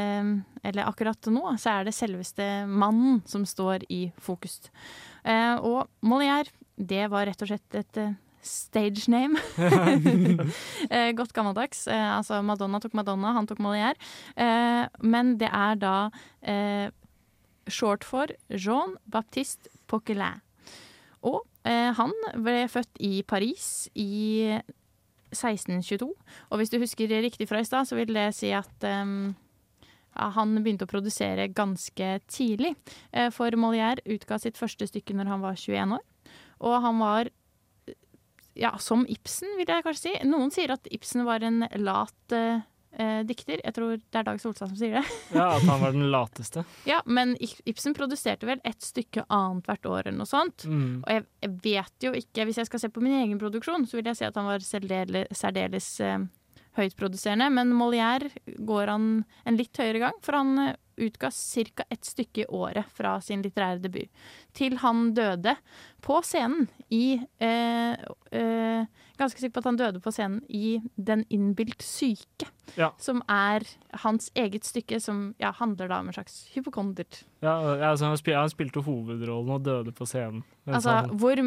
Eller 0.63 0.87
akkurat 0.89 1.29
nå 1.29 1.53
så 1.61 1.77
er 1.77 1.85
det 1.85 1.93
selveste 1.93 2.65
mannen 2.65 3.21
som 3.25 3.45
står 3.45 3.85
i 3.89 4.11
fokus. 4.17 4.59
Og 5.61 5.87
Molière, 6.01 6.49
det 6.75 7.07
var 7.11 7.27
rett 7.27 7.41
og 7.41 7.47
slett 7.47 7.75
et 7.75 7.99
stage 8.47 9.07
name. 9.11 9.39
eh, 10.93 11.11
godt 11.17 11.33
gammeldags. 11.35 11.85
Eh, 11.87 12.09
altså 12.17 12.41
Madonna 12.45 12.79
tok 12.79 12.95
Madonna, 12.97 13.33
han 13.35 13.47
tok 13.47 13.61
Molière. 13.63 13.97
Eh, 14.35 14.87
men 15.03 15.35
det 15.41 15.51
er 15.51 15.77
da 15.81 15.95
short 17.67 18.05
for 18.07 18.31
Jean 18.49 18.95
Baptiste 19.11 19.69
Poquelin. 19.91 20.39
Og 21.27 21.43
han 21.67 22.13
ble 22.39 22.61
født 22.71 23.01
i 23.03 23.19
Paris 23.27 23.89
i 23.99 24.55
1622. 25.35 26.07
Og 26.47 26.61
hvis 26.61 26.71
du 26.71 26.77
husker 26.79 27.11
riktig 27.11 27.49
fra 27.49 27.59
i 27.59 27.67
stad, 27.67 27.89
så 27.89 27.97
vil 27.99 28.13
det 28.15 28.29
si 28.37 28.53
at 28.55 28.85
ehm, 28.87 29.33
han 30.15 30.53
begynte 30.61 30.87
å 30.87 30.93
produsere 30.93 31.49
ganske 31.51 32.13
tidlig. 32.31 32.71
For 33.35 33.51
Molière 33.59 33.99
utga 34.07 34.39
sitt 34.39 34.55
første 34.55 34.87
stykke 34.87 35.17
når 35.17 35.33
han 35.33 35.43
var 35.43 35.59
21 35.59 35.97
år. 35.97 36.05
Og 36.63 36.79
han 36.87 37.03
var 37.03 37.33
ja, 38.57 38.73
som 38.81 39.05
Ibsen, 39.09 39.53
vil 39.59 39.69
jeg 39.69 39.85
kanskje 39.85 40.09
si. 40.09 40.15
Noen 40.27 40.51
sier 40.53 40.73
at 40.75 40.89
Ibsen 40.93 41.23
var 41.27 41.43
en 41.45 41.63
lat 41.81 42.35
eh, 42.35 42.63
eh, 42.97 43.19
dikter. 43.27 43.61
Jeg 43.63 43.75
tror 43.75 43.95
det 43.97 44.19
er 44.19 44.25
Dag 44.27 44.41
Solstad 44.41 44.71
som 44.71 44.79
sier 44.79 44.97
det. 44.99 45.03
Ja, 45.37 45.49
At 45.55 45.67
han 45.67 45.83
var 45.83 45.93
den 45.95 46.07
lateste. 46.13 46.63
Ja, 46.89 47.01
Men 47.05 47.35
Ibsen 47.39 47.95
produserte 47.97 48.49
vel 48.49 48.61
et 48.67 48.81
stykke 48.83 49.27
annethvert 49.29 49.85
år 49.89 50.01
eller 50.07 50.19
noe 50.23 50.29
sånt. 50.29 50.65
Mm. 50.65 51.03
Og 51.05 51.13
jeg, 51.13 51.27
jeg 51.45 51.53
vet 51.67 52.07
jo 52.09 52.15
ikke, 52.17 52.47
hvis 52.49 52.61
jeg 52.63 52.71
skal 52.71 52.83
se 52.83 52.91
på 52.93 53.03
min 53.05 53.19
egen 53.21 53.39
produksjon, 53.41 53.87
så 53.87 53.99
vil 53.99 54.11
jeg 54.11 54.21
si 54.21 54.27
at 54.29 54.39
han 54.39 54.49
var 54.49 54.65
særdeles, 54.65 55.29
særdeles 55.37 55.91
eh, 56.05 56.19
høytproduserende. 56.79 57.49
Men 57.53 57.73
Molière 57.77 58.31
går 58.57 58.93
han 58.93 59.07
en 59.45 59.59
litt 59.59 59.77
høyere 59.77 60.07
gang, 60.07 60.19
for 60.25 60.39
han 60.39 60.57
eh, 60.65 60.75
utga 60.97 61.29
ca. 61.31 61.83
ett 61.89 62.05
stykke 62.05 62.41
i 62.41 62.47
året 62.49 62.85
fra 62.93 63.19
sin 63.21 63.41
litterære 63.45 63.81
debut. 63.81 64.09
Til 64.53 64.77
han 64.77 65.13
døde 65.13 65.55
på 66.01 66.21
scenen 66.23 66.67
i 66.89 67.19
eh, 67.39 67.93
eh, 68.31 68.85
Ganske 69.17 69.39
sikker 69.41 69.55
på 69.55 69.61
at 69.63 69.65
han 69.71 69.77
døde 69.79 69.99
på 69.99 70.11
scenen 70.13 70.43
i 70.53 70.77
Den 70.95 71.23
innbilt 71.33 71.81
syke. 71.81 72.45
Ja. 72.77 72.91
Som 73.01 73.23
er 73.27 73.63
hans 74.03 74.27
eget 74.37 74.61
stykke, 74.67 74.99
som 75.01 75.31
ja, 75.41 75.49
handler 75.57 75.87
da 75.89 75.97
om 76.03 76.11
en 76.11 76.13
slags 76.13 76.35
hypokondert. 76.53 77.23
Ja, 77.41 77.55
ja, 77.79 77.89
altså, 77.95 78.05
han, 78.11 78.17
spil, 78.19 78.35
han 78.37 78.51
spilte 78.53 78.83
hovedrollen 78.85 79.49
og 79.55 79.63
døde 79.65 79.93
på 79.95 80.05
scenen. 80.05 80.43
Altså, 80.67 80.91
han- 80.99 81.09
hvor, 81.17 81.39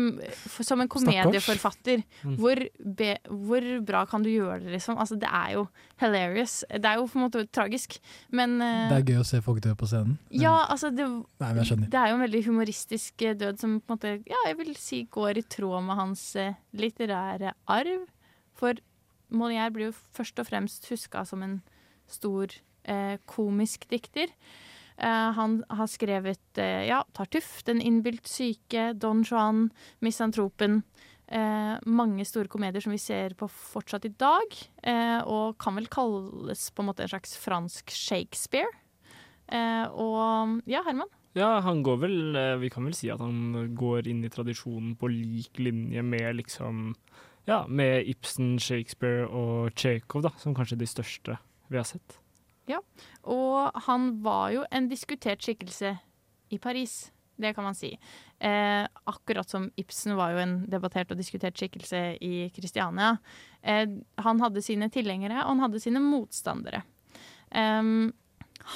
som 0.67 0.81
en 0.83 0.89
komedieforfatter, 0.91 2.03
Mm. 2.25 2.37
hvor, 2.41 2.57
be, 2.99 3.17
hvor 3.29 3.85
bra 3.87 4.05
kan 4.07 4.23
du 4.23 4.31
gjøre 4.31 4.61
det, 4.65 4.73
liksom? 4.75 4.99
Altså, 4.99 5.15
det 5.21 5.29
er 5.31 5.53
jo 5.55 5.67
hilarious. 6.01 6.65
Det 6.73 6.85
er 6.85 6.95
jo 6.99 7.07
på 7.07 7.19
en 7.21 7.29
måte 7.29 7.47
tragisk, 7.53 8.01
men 8.31 8.61
eh, 8.61 8.89
Det 8.91 8.99
er 8.99 9.13
gøy 9.15 9.21
å 9.21 9.27
se 9.27 9.40
se 9.41 9.47
folk 9.47 9.63
dø 9.65 9.73
på 9.79 9.89
scenen. 9.89 10.19
Ja, 10.31 10.67
altså 10.69 10.93
det, 10.95 11.09
Nei, 11.41 11.51
det 11.57 11.99
er 11.99 12.13
jo 12.13 12.19
en 12.19 12.25
veldig 12.27 12.45
humoristisk 12.47 13.25
eh, 13.27 13.37
død 13.39 13.61
som 13.63 13.79
på 13.81 13.91
en 13.91 13.97
måte, 13.97 14.15
ja, 14.31 14.41
jeg 14.51 14.61
vil 14.61 14.73
si 14.79 15.03
går 15.11 15.41
i 15.41 15.47
tråd 15.57 15.87
med 15.89 15.99
hans 15.99 16.25
eh, 16.39 16.59
litterære 16.77 17.55
arv. 17.71 18.09
For 18.59 18.81
Molière 19.31 19.71
blir 19.75 19.91
jo 19.91 19.99
først 20.17 20.43
og 20.43 20.49
fremst 20.51 20.91
huska 20.91 21.25
som 21.29 21.45
en 21.47 21.61
stor 22.11 22.53
eh, 22.85 23.17
komisk 23.31 23.87
dikter. 23.91 24.33
Eh, 25.01 25.29
han 25.37 25.61
har 25.71 25.91
skrevet 25.91 26.61
eh, 26.61 26.87
ja, 26.91 27.03
Tartuff, 27.17 27.63
Den 27.65 27.81
innbilt 27.81 28.29
syke, 28.29 28.93
Don 28.99 29.25
Juan, 29.25 29.71
Misantropen. 30.05 30.83
Eh, 31.31 31.77
mange 31.87 32.27
store 32.27 32.51
komedier 32.51 32.83
som 32.83 32.91
vi 32.91 32.99
ser 32.99 33.37
på 33.39 33.47
fortsatt 33.49 34.09
i 34.09 34.15
dag. 34.19 34.57
Eh, 34.83 35.21
og 35.23 35.59
kan 35.63 35.79
vel 35.79 35.87
kalles 35.91 36.69
på 36.75 36.83
en 36.83 36.91
måte 36.91 37.07
en 37.07 37.13
slags 37.13 37.37
fransk 37.39 37.95
Shakespeare. 37.95 38.71
Eh, 39.51 39.87
og 39.91 40.61
ja, 40.71 40.83
Herman? 40.87 41.11
Ja, 41.35 41.61
han 41.63 41.83
går 41.87 41.99
vel 42.03 42.37
eh, 42.39 42.57
Vi 42.59 42.69
kan 42.71 42.87
vel 42.87 42.95
si 42.95 43.11
at 43.11 43.21
han 43.23 43.75
går 43.79 44.07
inn 44.11 44.25
i 44.27 44.31
tradisjonen 44.31 44.97
på 44.99 45.11
lik 45.11 45.59
linje 45.63 46.03
med 46.07 46.37
liksom 46.39 46.93
Ja, 47.49 47.65
med 47.67 48.07
Ibsen, 48.11 48.59
Shakespeare 48.63 49.27
og 49.27 49.73
Tsjekhov, 49.75 50.23
da, 50.27 50.31
som 50.39 50.55
kanskje 50.55 50.79
de 50.79 50.87
største 50.91 51.39
vi 51.71 51.79
har 51.79 51.87
sett. 51.87 52.19
Ja, 52.71 52.79
Og 53.27 53.71
han 53.87 54.21
var 54.23 54.51
jo 54.55 54.65
en 54.71 54.89
diskutert 54.91 55.43
skikkelse 55.43 55.97
i 56.51 56.59
Paris. 56.59 57.11
Det 57.41 57.55
kan 57.57 57.65
man 57.65 57.75
si. 57.79 57.95
Eh, 58.39 58.85
akkurat 59.09 59.49
som 59.49 59.71
Ibsen 59.81 60.15
var 60.19 60.35
jo 60.35 60.43
en 60.43 60.55
debattert 60.71 61.11
og 61.15 61.19
diskutert 61.19 61.57
skikkelse 61.57 62.19
i 62.21 62.51
Kristiania. 62.55 63.15
Eh, 63.63 63.87
han 64.21 64.43
hadde 64.43 64.63
sine 64.63 64.91
tilhengere, 64.93 65.41
og 65.45 65.55
han 65.55 65.65
hadde 65.65 65.81
sine 65.83 66.03
motstandere. 66.05 66.83
Em, 67.51 68.11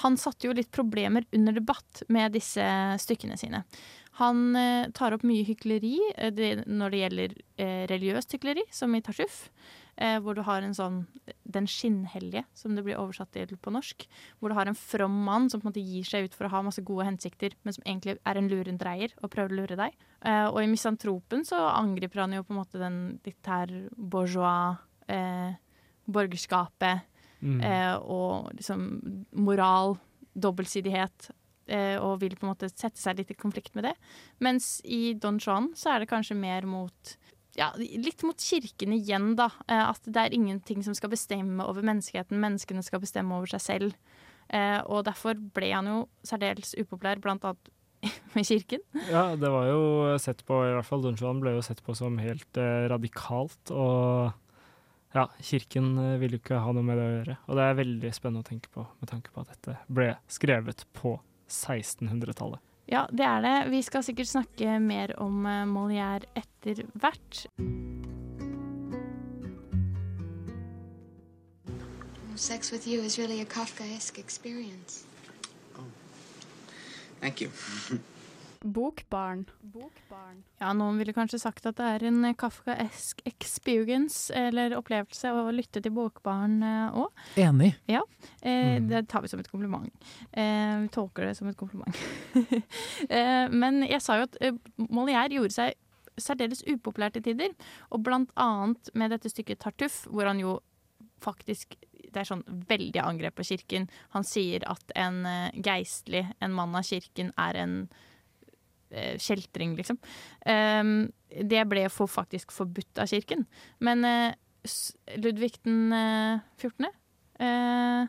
han 0.02 0.16
satte 0.20 0.48
jo 0.48 0.54
litt 0.56 0.72
problemer 0.74 1.26
under 1.36 1.54
debatt 1.54 2.02
med 2.12 2.34
disse 2.34 2.64
stykkene 3.02 3.38
sine. 3.38 3.62
Han 4.18 4.54
eh, 4.56 4.90
tar 4.94 5.14
opp 5.16 5.24
mye 5.26 5.46
hykleri 5.46 5.96
eh, 6.14 6.30
det, 6.34 6.66
når 6.70 6.92
det 6.92 7.00
gjelder 7.00 7.32
eh, 7.58 7.80
religiøst 7.90 8.36
hykleri, 8.36 8.62
som 8.74 8.94
i 8.94 9.02
Tartuffe. 9.02 9.50
Eh, 9.96 10.16
hvor 10.18 10.34
du 10.34 10.40
har 10.42 10.64
en 10.66 10.74
sånn 10.74 11.04
Den 11.54 11.68
skinnhellige, 11.70 12.42
som 12.58 12.74
det 12.74 12.82
blir 12.82 12.98
oversatt 12.98 13.30
til 13.34 13.54
på 13.62 13.70
norsk. 13.70 14.06
Hvor 14.40 14.50
du 14.50 14.56
har 14.58 14.66
en 14.66 14.78
from 14.78 15.20
mann 15.26 15.46
som 15.50 15.62
på 15.62 15.68
en 15.68 15.70
måte 15.70 15.84
gir 15.86 16.06
seg 16.08 16.26
ut 16.26 16.34
for 16.34 16.48
å 16.48 16.50
ha 16.50 16.62
masse 16.66 16.82
gode 16.82 17.06
hensikter, 17.06 17.54
men 17.62 17.76
som 17.76 17.86
egentlig 17.86 18.16
er 18.18 18.40
en 18.40 18.50
lurendreier 18.50 19.14
og 19.22 19.30
prøver 19.30 19.54
å 19.54 19.60
lure 19.60 19.78
deg. 19.78 19.94
Eh, 20.26 20.46
og 20.48 20.58
i 20.62 20.70
Misantropen 20.70 21.46
så 21.46 21.60
angriper 21.70 22.24
han 22.24 22.34
jo 22.34 22.42
på 22.42 22.54
en 22.54 22.60
måte 22.62 22.82
den 22.82 22.98
litt 23.26 23.50
her 23.50 23.70
bourgeois 23.94 24.82
eh, 25.06 25.54
borgerskapet 26.10 27.06
Mm. 27.40 27.60
eh, 27.60 27.96
og 28.00 28.52
liksom 28.54 28.84
moral, 29.32 29.98
dobbeltsidighet. 30.34 31.30
Eh, 31.64 31.96
og 31.96 32.18
vil 32.20 32.34
på 32.36 32.44
en 32.44 32.52
måte 32.52 32.68
sette 32.68 33.00
seg 33.00 33.16
litt 33.18 33.30
i 33.32 33.38
konflikt 33.40 33.72
med 33.74 33.88
det. 33.88 33.94
Mens 34.44 34.82
i 34.84 35.14
Don 35.16 35.38
Juan 35.40 35.70
så 35.78 35.94
er 35.94 36.02
det 36.02 36.10
kanskje 36.10 36.36
mer 36.36 36.66
mot 36.68 37.14
ja, 37.54 37.70
litt 37.78 38.24
mot 38.26 38.40
kirken 38.40 38.94
igjen, 38.96 39.32
da. 39.38 39.48
Eh, 39.68 39.84
at 39.86 40.04
det 40.04 40.20
er 40.26 40.36
ingenting 40.36 40.82
som 40.84 40.96
skal 40.96 41.12
bestemme 41.12 41.64
over 41.64 41.86
menneskeheten. 41.86 42.40
Menneskene 42.42 42.82
skal 42.84 43.02
bestemme 43.04 43.36
over 43.36 43.50
seg 43.54 43.62
selv. 43.62 43.96
Eh, 44.52 44.80
og 44.84 45.06
derfor 45.08 45.38
ble 45.56 45.70
han 45.72 45.88
jo 45.88 45.98
særdeles 46.26 46.74
upopulær, 46.80 47.22
blant 47.22 47.46
annet 47.48 47.70
med 48.36 48.48
kirken. 48.48 48.82
Ja, 49.08 49.30
det 49.40 49.50
var 49.54 49.70
jo 49.70 49.84
sett 50.20 50.44
på, 50.46 50.60
i 50.66 50.74
hvert 50.74 50.88
fall 50.88 51.04
Don 51.06 51.18
Juan 51.20 51.40
ble 51.42 51.56
jo 51.56 51.64
sett 51.64 51.80
på 51.84 51.96
som 51.96 52.18
helt 52.20 52.60
eh, 52.60 52.84
radikalt, 52.92 53.72
og 53.72 54.34
ja, 55.14 55.28
kirken 55.38 55.94
vil 55.94 56.20
ville 56.24 56.38
jo 56.38 56.42
ikke 56.42 56.60
ha 56.64 56.74
noe 56.74 56.86
med 56.86 56.98
det 56.98 57.04
å 57.06 57.14
gjøre. 57.14 57.36
Og 57.46 57.58
det 57.58 57.64
er 57.64 57.80
veldig 57.80 58.12
spennende 58.16 58.42
å 58.42 58.48
tenke 58.48 58.70
på, 58.74 58.86
med 59.00 59.10
tanke 59.10 59.30
på 59.34 59.44
at 59.44 59.52
dette 59.54 59.76
ble 59.86 60.08
skrevet 60.26 60.86
på 60.96 61.16
1600-tallet. 61.46 62.62
Ja, 62.90 63.06
det 63.12 63.24
er 63.24 63.40
det. 63.44 63.54
Vi 63.72 63.80
skal 63.82 64.04
sikkert 64.04 64.28
snakke 64.28 64.78
mer 64.82 65.14
om 65.22 65.46
eh, 65.48 65.62
Molière 65.68 66.28
etter 66.36 66.84
hvert. 66.92 67.46
Sex 72.34 72.72
with 72.72 72.86
you 72.86 73.00
is 73.00 73.16
really 73.18 73.40
a 73.40 73.44
Kafkaesque 73.44 74.18
experience. 74.18 75.06
Thank 77.20 77.40
you. 77.40 77.50
Bokbarn. 78.64 79.44
Ja, 80.60 80.70
noen 80.72 80.96
ville 80.98 81.12
kanskje 81.12 81.38
sagt 81.42 81.66
at 81.68 81.76
det 81.76 81.84
er 81.84 82.04
en 82.08 82.24
kafkaesk 82.40 83.20
experience, 83.28 84.32
eller 84.34 84.72
opplevelse, 84.78 85.28
å 85.36 85.52
lytte 85.52 85.82
til 85.84 85.92
Bokbarn 85.92 86.58
òg. 86.96 87.10
Enig. 87.36 87.74
Ja, 87.90 88.00
eh, 88.42 88.78
Mm. 88.80 88.88
det 88.88 89.08
tar 89.08 89.22
vi 89.22 89.28
som 89.28 89.40
et 89.40 89.50
kompliment. 89.50 89.92
Eh, 90.32 90.80
vi 90.80 90.88
tolker 90.88 91.26
det 91.26 91.36
som 91.36 91.48
et 91.48 91.56
kompliment. 91.56 91.94
eh, 93.10 93.48
men 93.48 93.82
jeg 93.82 94.00
sa 94.00 94.16
jo 94.16 94.22
at 94.28 94.36
eh, 94.40 94.52
Molière 94.88 95.30
gjorde 95.30 95.52
seg 95.52 95.74
særdeles 96.16 96.62
upopulær 96.70 97.12
til 97.12 97.22
tider, 97.22 97.50
og 97.90 98.02
blant 98.06 98.30
annet 98.36 98.88
med 98.94 99.10
dette 99.10 99.28
stykket 99.28 99.58
Tartuff, 99.60 100.04
hvor 100.08 100.26
han 100.30 100.40
jo 100.40 100.60
faktisk 101.20 101.76
det 102.14 102.20
er 102.22 102.28
sånn 102.28 102.44
veldig 102.68 103.00
angrep 103.02 103.34
på 103.40 103.42
kirken. 103.48 103.88
Han 104.14 104.22
sier 104.22 104.62
at 104.70 104.92
en 104.94 105.24
eh, 105.26 105.50
geistlig, 105.58 106.24
en 106.40 106.52
mann 106.54 106.74
av 106.78 106.86
kirken, 106.86 107.32
er 107.36 107.58
en 107.58 107.72
eh, 107.90 108.10
kjeltring, 109.20 109.76
liksom. 109.78 109.98
Um, 110.46 111.12
det 111.34 111.64
ble 111.70 111.86
for, 111.92 112.10
faktisk 112.10 112.54
forbudt 112.54 113.00
av 113.02 113.10
kirken. 113.10 113.46
Men 113.82 114.04
eh, 114.06 114.34
Ludvig 115.20 115.58
den 115.64 115.92
eh, 115.92 116.44
14. 116.60 116.86
Eh, 117.44 118.06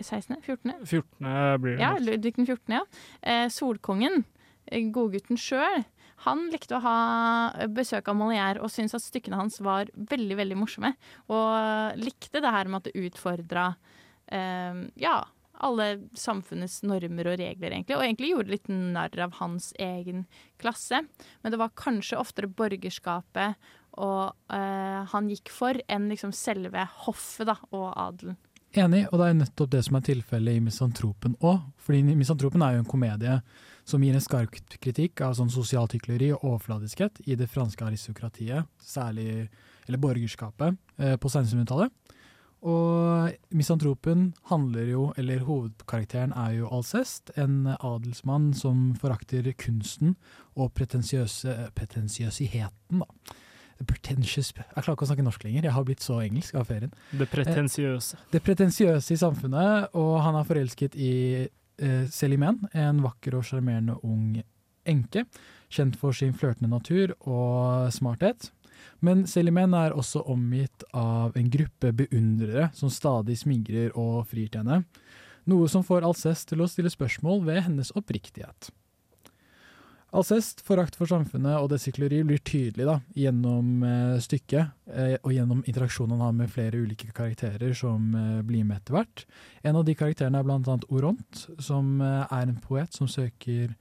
16.? 0.00 0.38
14.? 0.42 0.86
14. 0.86 1.60
blir 1.60 1.74
det. 1.74 1.82
Ja. 1.82 1.96
Ludvig 1.98 2.36
den 2.36 2.46
14., 2.46 2.78
ja. 2.78 2.84
Eh, 3.20 3.48
Solkongen, 3.52 4.24
eh, 4.66 4.86
godgutten 4.94 5.40
sjøl, 5.40 5.84
han 6.24 6.46
likte 6.52 6.78
å 6.78 6.84
ha 6.84 6.98
besøk 7.74 8.06
av 8.08 8.16
Molière 8.16 8.62
og 8.64 8.70
syntes 8.72 8.96
at 8.96 9.04
stykkene 9.04 9.36
hans 9.36 9.58
var 9.64 9.90
veldig 9.92 10.38
veldig 10.38 10.56
morsomme. 10.56 10.94
Og 11.28 11.98
likte 12.00 12.40
det 12.40 12.52
her 12.54 12.70
med 12.70 12.80
at 12.80 12.88
det 12.88 13.08
utfordra 13.10 13.66
eh, 14.32 14.84
ja, 15.02 15.18
alle 15.62 15.88
samfunnets 16.18 16.80
normer 16.86 17.30
og 17.30 17.38
regler, 17.40 17.70
egentlig. 17.72 17.96
Og 17.96 18.04
egentlig 18.04 18.32
gjorde 18.32 18.54
litt 18.54 18.70
narr 18.70 19.20
av 19.22 19.36
hans 19.40 19.70
egen 19.80 20.24
klasse. 20.62 21.04
Men 21.42 21.54
det 21.54 21.60
var 21.60 21.76
kanskje 21.78 22.18
oftere 22.20 22.50
borgerskapet 22.50 23.58
og 24.02 24.34
eh, 24.50 25.04
han 25.12 25.30
gikk 25.30 25.52
for, 25.54 25.78
enn 25.86 26.08
liksom 26.10 26.34
selve 26.34 26.82
hoffet 27.04 27.48
da, 27.50 27.58
og 27.70 27.92
adelen. 27.92 28.38
Enig, 28.74 29.04
og 29.12 29.20
det 29.20 29.26
er 29.28 29.36
nettopp 29.38 29.70
det 29.70 29.84
som 29.86 29.94
er 29.94 30.02
tilfellet 30.08 30.58
i 30.58 30.62
Misantropen 30.64 31.36
òg. 31.46 31.60
Fordi 31.78 32.16
Misantropen 32.18 32.64
er 32.66 32.74
jo 32.74 32.82
en 32.82 32.90
komedie 32.90 33.36
som 33.86 34.02
gir 34.02 34.16
en 34.16 34.24
skarp 34.24 34.56
kritikk 34.82 35.22
av 35.22 35.36
sånn 35.38 35.52
sosialt 35.52 35.94
hykleri 35.94 36.32
og 36.34 36.42
overfladiskhet 36.42 37.20
i 37.28 37.36
det 37.38 37.46
franske 37.52 37.86
aristokratiet, 37.86 38.66
særlig, 38.82 39.46
eller 39.86 40.02
borgerskapet, 40.02 40.80
eh, 40.98 41.14
på 41.14 41.30
1600-tallet. 41.30 41.94
Og 42.64 43.34
Misantropen 43.52 44.30
handler 44.48 44.86
jo, 44.88 45.08
eller 45.20 45.44
hovedkarakteren 45.44 46.32
er 46.32 46.54
jo 46.58 46.70
Alcest, 46.72 47.32
en 47.36 47.66
adelsmann 47.74 48.54
som 48.56 48.94
forakter 49.00 49.50
kunsten 49.60 50.14
og 50.56 50.72
pretensiøse, 50.78 51.58
pretensiøsiheten, 51.76 53.04
da. 53.04 53.40
Pretentious 53.84 54.52
Jeg 54.54 54.70
klarer 54.70 54.94
ikke 54.94 55.04
å 55.04 55.08
snakke 55.10 55.24
norsk 55.26 55.44
lenger, 55.44 55.66
jeg 55.66 55.74
har 55.74 55.84
blitt 55.84 56.04
så 56.04 56.20
engelsk 56.22 56.54
av 56.56 56.68
ferien. 56.68 56.92
Det 57.10 57.26
pretensiøse. 57.28 58.20
Det 58.30 58.40
pretensiøse 58.46 59.12
i 59.12 59.18
samfunnet, 59.20 59.96
og 59.98 60.12
han 60.24 60.38
er 60.38 60.46
forelsket 60.48 60.94
i 60.96 61.14
eh, 61.42 62.04
Selimen, 62.14 62.62
en 62.72 63.02
vakker 63.04 63.34
og 63.36 63.44
sjarmerende 63.48 63.98
ung 64.06 64.38
enke, 64.88 65.24
kjent 65.74 65.98
for 65.98 66.16
sin 66.16 66.32
flørtende 66.38 66.70
natur 66.70 67.16
og 67.18 67.90
smarthet. 67.92 68.52
Men 69.04 69.24
Selimen 69.30 69.74
er 69.76 69.96
også 69.96 70.22
omgitt 70.30 70.86
av 70.96 71.36
en 71.36 71.50
gruppe 71.50 71.92
beundrere 71.96 72.70
som 72.76 72.92
stadig 72.92 73.38
smigrer 73.40 73.92
og 73.94 74.24
frir 74.30 74.48
til 74.48 74.64
henne, 74.64 74.84
noe 75.50 75.68
som 75.68 75.84
får 75.84 76.06
Alcest 76.06 76.48
til 76.50 76.64
å 76.64 76.70
stille 76.70 76.92
spørsmål 76.92 77.44
ved 77.44 77.66
hennes 77.66 77.92
oppriktighet. 77.98 78.70
Alcest, 80.14 80.60
forakt 80.62 80.94
for 80.94 81.10
samfunnet 81.10 81.56
og 81.58 81.72
dets 81.72 81.88
hykleri 81.88 82.20
blir 82.22 82.38
tydelig 82.46 82.84
da, 82.86 83.00
gjennom 83.18 83.82
eh, 83.82 84.20
stykket, 84.22 84.70
eh, 84.94 85.16
og 85.18 85.32
gjennom 85.34 85.64
interaksjonen 85.66 86.14
han 86.14 86.22
har 86.28 86.36
med 86.38 86.52
flere 86.54 86.78
ulike 86.84 87.10
karakterer 87.16 87.74
som 87.74 88.12
eh, 88.14 88.38
blir 88.46 88.62
med 88.62 88.78
etter 88.78 88.94
hvert. 88.94 89.24
En 89.66 89.80
av 89.80 89.82
de 89.88 89.96
karakterene 89.98 90.38
er 90.38 90.52
annet 90.54 90.86
Oront, 90.86 91.42
som 91.58 91.98
eh, 91.98 92.22
er 92.30 92.46
en 92.46 92.60
poet 92.62 92.94
som 92.94 93.10
søker 93.10 93.74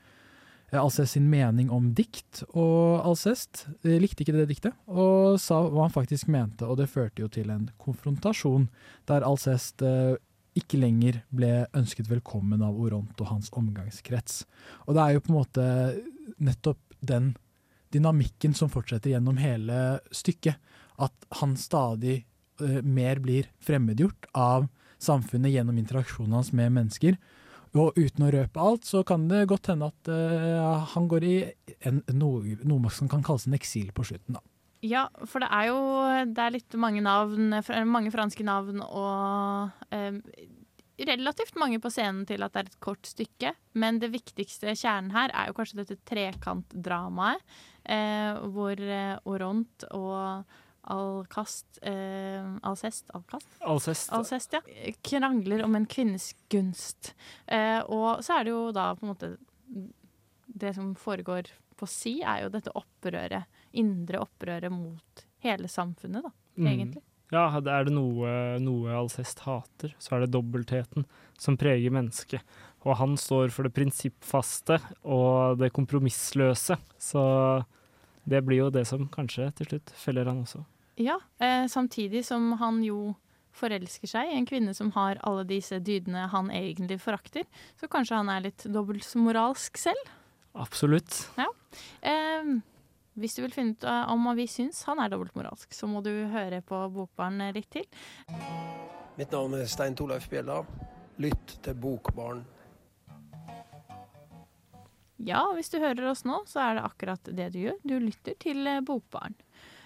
Alcest 0.81 1.13
sin 1.13 1.29
mening 1.29 1.69
om 1.73 1.91
dikt, 1.93 2.43
og 2.53 3.03
Alcest 3.05 3.65
eh, 3.83 3.99
likte 4.01 4.23
ikke 4.23 4.35
det 4.35 4.47
diktet, 4.49 4.77
og 4.89 5.39
sa 5.41 5.59
hva 5.67 5.87
han 5.87 5.93
faktisk 5.93 6.29
mente, 6.33 6.65
og 6.65 6.79
det 6.79 6.89
førte 6.91 7.21
jo 7.23 7.29
til 7.31 7.51
en 7.53 7.67
konfrontasjon, 7.81 8.69
der 9.09 9.25
Alcest 9.27 9.83
eh, 9.85 10.15
ikke 10.57 10.79
lenger 10.81 11.21
ble 11.33 11.65
ønsket 11.77 12.09
velkommen 12.09 12.61
av 12.65 12.77
Oront 12.77 13.21
og 13.21 13.29
hans 13.29 13.49
omgangskrets. 13.53 14.43
Og 14.87 14.97
det 14.97 15.03
er 15.03 15.15
jo 15.15 15.23
på 15.25 15.33
en 15.33 15.39
måte 15.39 15.67
nettopp 16.43 16.81
den 17.03 17.33
dynamikken 17.93 18.53
som 18.57 18.71
fortsetter 18.73 19.13
gjennom 19.13 19.39
hele 19.41 19.99
stykket. 20.13 20.57
At 21.01 21.13
han 21.39 21.57
stadig 21.57 22.23
eh, 22.61 22.81
mer 22.81 23.21
blir 23.21 23.49
fremmedgjort 23.65 24.29
av 24.37 24.69
samfunnet 25.03 25.53
gjennom 25.53 25.77
interaksjonen 25.81 26.37
hans 26.37 26.53
med 26.55 26.73
mennesker. 26.77 27.17
Og 27.73 27.97
uten 27.97 28.25
å 28.27 28.31
røpe 28.33 28.61
alt, 28.61 28.85
så 28.85 29.01
kan 29.07 29.25
det 29.31 29.47
godt 29.49 29.71
hende 29.71 29.89
at 29.89 30.09
uh, 30.11 30.83
han 30.93 31.07
går 31.09 31.25
i 31.25 31.35
en, 31.89 32.03
noe, 32.13 32.57
noe 32.69 32.91
som 32.93 33.09
kan 33.09 33.23
kalles 33.25 33.47
en 33.49 33.57
eksil 33.57 33.89
på 33.95 34.05
slutten, 34.11 34.37
da. 34.37 34.43
Ja, 34.83 35.05
for 35.23 35.39
det 35.39 35.47
er 35.55 35.69
jo 35.69 35.79
det 36.35 36.43
er 36.43 36.55
litt 36.57 36.75
mange 36.75 36.99
navn, 37.05 37.55
mange 37.87 38.11
franske 38.11 38.43
navn 38.43 38.81
og 38.83 39.93
eh, 39.95 40.17
relativt 41.07 41.55
mange 41.59 41.79
på 41.79 41.91
scenen 41.93 42.25
til 42.27 42.43
at 42.43 42.51
det 42.51 42.61
er 42.61 42.71
et 42.71 42.81
kort 42.83 43.07
stykke. 43.07 43.53
Men 43.79 44.01
det 44.03 44.11
viktigste 44.13 44.75
kjernen 44.75 45.13
her 45.15 45.31
er 45.31 45.47
jo 45.47 45.55
kanskje 45.55 45.79
dette 45.81 45.99
trekantdramaet, 46.09 47.39
eh, 47.87 48.43
hvor 48.51 48.75
eh, 48.75 49.15
Oront 49.23 49.87
og 49.95 50.59
Alcast 50.83 51.79
eh, 51.81 52.43
Alcest? 52.63 53.05
Alcast? 53.15 53.47
Alcest. 53.61 54.11
Alcest, 54.11 54.53
ja. 54.53 54.61
Krangler 55.01 55.63
om 55.63 55.75
en 55.75 55.85
kvinnes 55.85 56.33
gunst. 56.51 57.13
Eh, 57.47 57.79
og 57.87 58.23
så 58.23 58.39
er 58.39 58.43
det 58.49 58.51
jo 58.55 58.65
da 58.75 58.89
på 58.95 59.05
en 59.07 59.13
måte 59.13 59.29
Det 60.53 60.73
som 60.75 60.91
foregår 60.95 61.47
på 61.79 61.87
si, 61.89 62.19
er 62.21 62.43
jo 62.43 62.51
dette 62.53 62.73
opprøret. 62.77 63.47
Indre 63.73 64.19
opprøret 64.21 64.69
mot 64.71 65.23
hele 65.43 65.67
samfunnet, 65.71 66.23
da, 66.23 66.31
Mm. 66.59 66.67
egentlig. 66.67 67.01
Ja, 67.31 67.47
er 67.57 67.85
det 67.87 67.93
noe, 67.95 68.59
noe 68.61 68.91
Alcest 68.93 69.39
hater, 69.39 69.95
så 69.97 70.15
er 70.15 70.19
det 70.21 70.31
dobbeltheten 70.35 71.05
som 71.39 71.57
preger 71.57 71.89
mennesket. 71.89 72.41
Og 72.85 72.97
han 72.97 73.15
står 73.17 73.49
for 73.49 73.63
det 73.63 73.73
prinsippfaste 73.73 74.77
og 75.03 75.57
det 75.57 75.71
kompromissløse. 75.73 76.77
Så 76.99 77.65
det 78.27 78.43
blir 78.45 78.57
jo 78.57 78.69
det 78.69 78.85
som 78.85 79.07
kanskje 79.09 79.49
til 79.55 79.65
slutt 79.65 79.89
feller 79.97 80.25
han 80.29 80.43
også. 80.43 80.63
Ja, 80.95 81.19
eh, 81.39 81.65
samtidig 81.67 82.25
som 82.25 82.51
han 82.59 82.83
jo 82.85 83.15
forelsker 83.53 84.09
seg 84.09 84.31
i 84.31 84.37
en 84.37 84.47
kvinne 84.49 84.73
som 84.73 84.91
har 84.95 85.19
alle 85.25 85.45
disse 85.49 85.77
dydene 85.81 86.27
han 86.31 86.51
egentlig 86.53 86.99
forakter. 87.01 87.45
Så 87.79 87.89
kanskje 87.91 88.19
han 88.21 88.29
er 88.33 88.47
litt 88.47 88.65
dobbeltmoralsk 88.65 89.77
selv. 89.77 90.13
Absolutt. 90.53 91.27
Ja. 91.37 91.49
Eh, 92.01 92.55
hvis 93.17 93.37
du 93.37 93.43
vil 93.43 93.53
finne 93.53 93.77
ut 93.77 93.85
eh, 93.89 94.13
om 94.13 94.25
vi 94.37 94.47
syns 94.49 94.83
han 94.89 95.01
er 95.01 95.13
dobbeltmoralsk, 95.13 95.73
så 95.73 95.89
må 95.89 96.01
du 96.05 96.11
høre 96.33 96.61
på 96.65 96.81
Bokbarn 96.93 97.41
litt 97.53 97.69
til. 97.73 97.85
Mitt 99.17 99.33
navn 99.33 99.59
er 99.59 99.69
Stein 99.69 99.97
Torleif 99.97 100.29
Bjella. 100.29 100.63
Lytt 101.21 101.59
til 101.61 101.77
Bokbarn. 101.77 102.41
Ja, 105.23 105.43
hvis 105.55 105.69
du 105.71 105.77
hører 105.79 106.09
oss 106.09 106.25
nå, 106.27 106.41
så 106.49 106.59
er 106.65 106.77
det 106.77 106.85
akkurat 106.87 107.29
det 107.37 107.51
du 107.53 107.59
gjør. 107.61 107.77
Du 107.85 107.95
lytter 108.01 108.35
til 108.41 108.65
eh, 108.67 108.81
Bokbarn. 108.83 109.37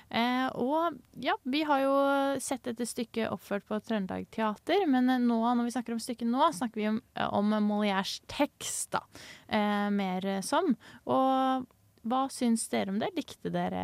Eh, 0.10 0.48
og 0.56 0.96
ja, 1.20 1.34
vi 1.44 1.64
har 1.68 1.82
jo 1.84 1.96
sett 2.44 2.64
dette 2.64 2.86
stykket 2.88 3.32
oppført 3.34 3.66
på 3.68 3.80
Trøndelag 3.84 4.30
Teater, 4.32 4.86
men 4.88 5.10
eh, 5.12 5.20
nå, 5.20 5.40
når 5.44 5.68
vi 5.68 5.74
snakker 5.76 5.96
om 5.96 6.04
stykket 6.04 6.30
nå, 6.32 6.46
snakker 6.56 6.80
vi 6.80 6.88
om, 6.94 7.02
eh, 7.18 7.28
om 7.36 7.58
Molières 7.66 8.18
tekst, 8.32 8.94
da. 8.96 9.04
Eh, 9.52 9.90
mer 9.92 10.30
som. 10.48 10.72
Og 11.12 11.68
hva 12.08 12.22
syns 12.32 12.68
dere 12.72 12.94
om 12.94 13.02
det? 13.04 13.12
Likte 13.18 13.52
dere 13.52 13.84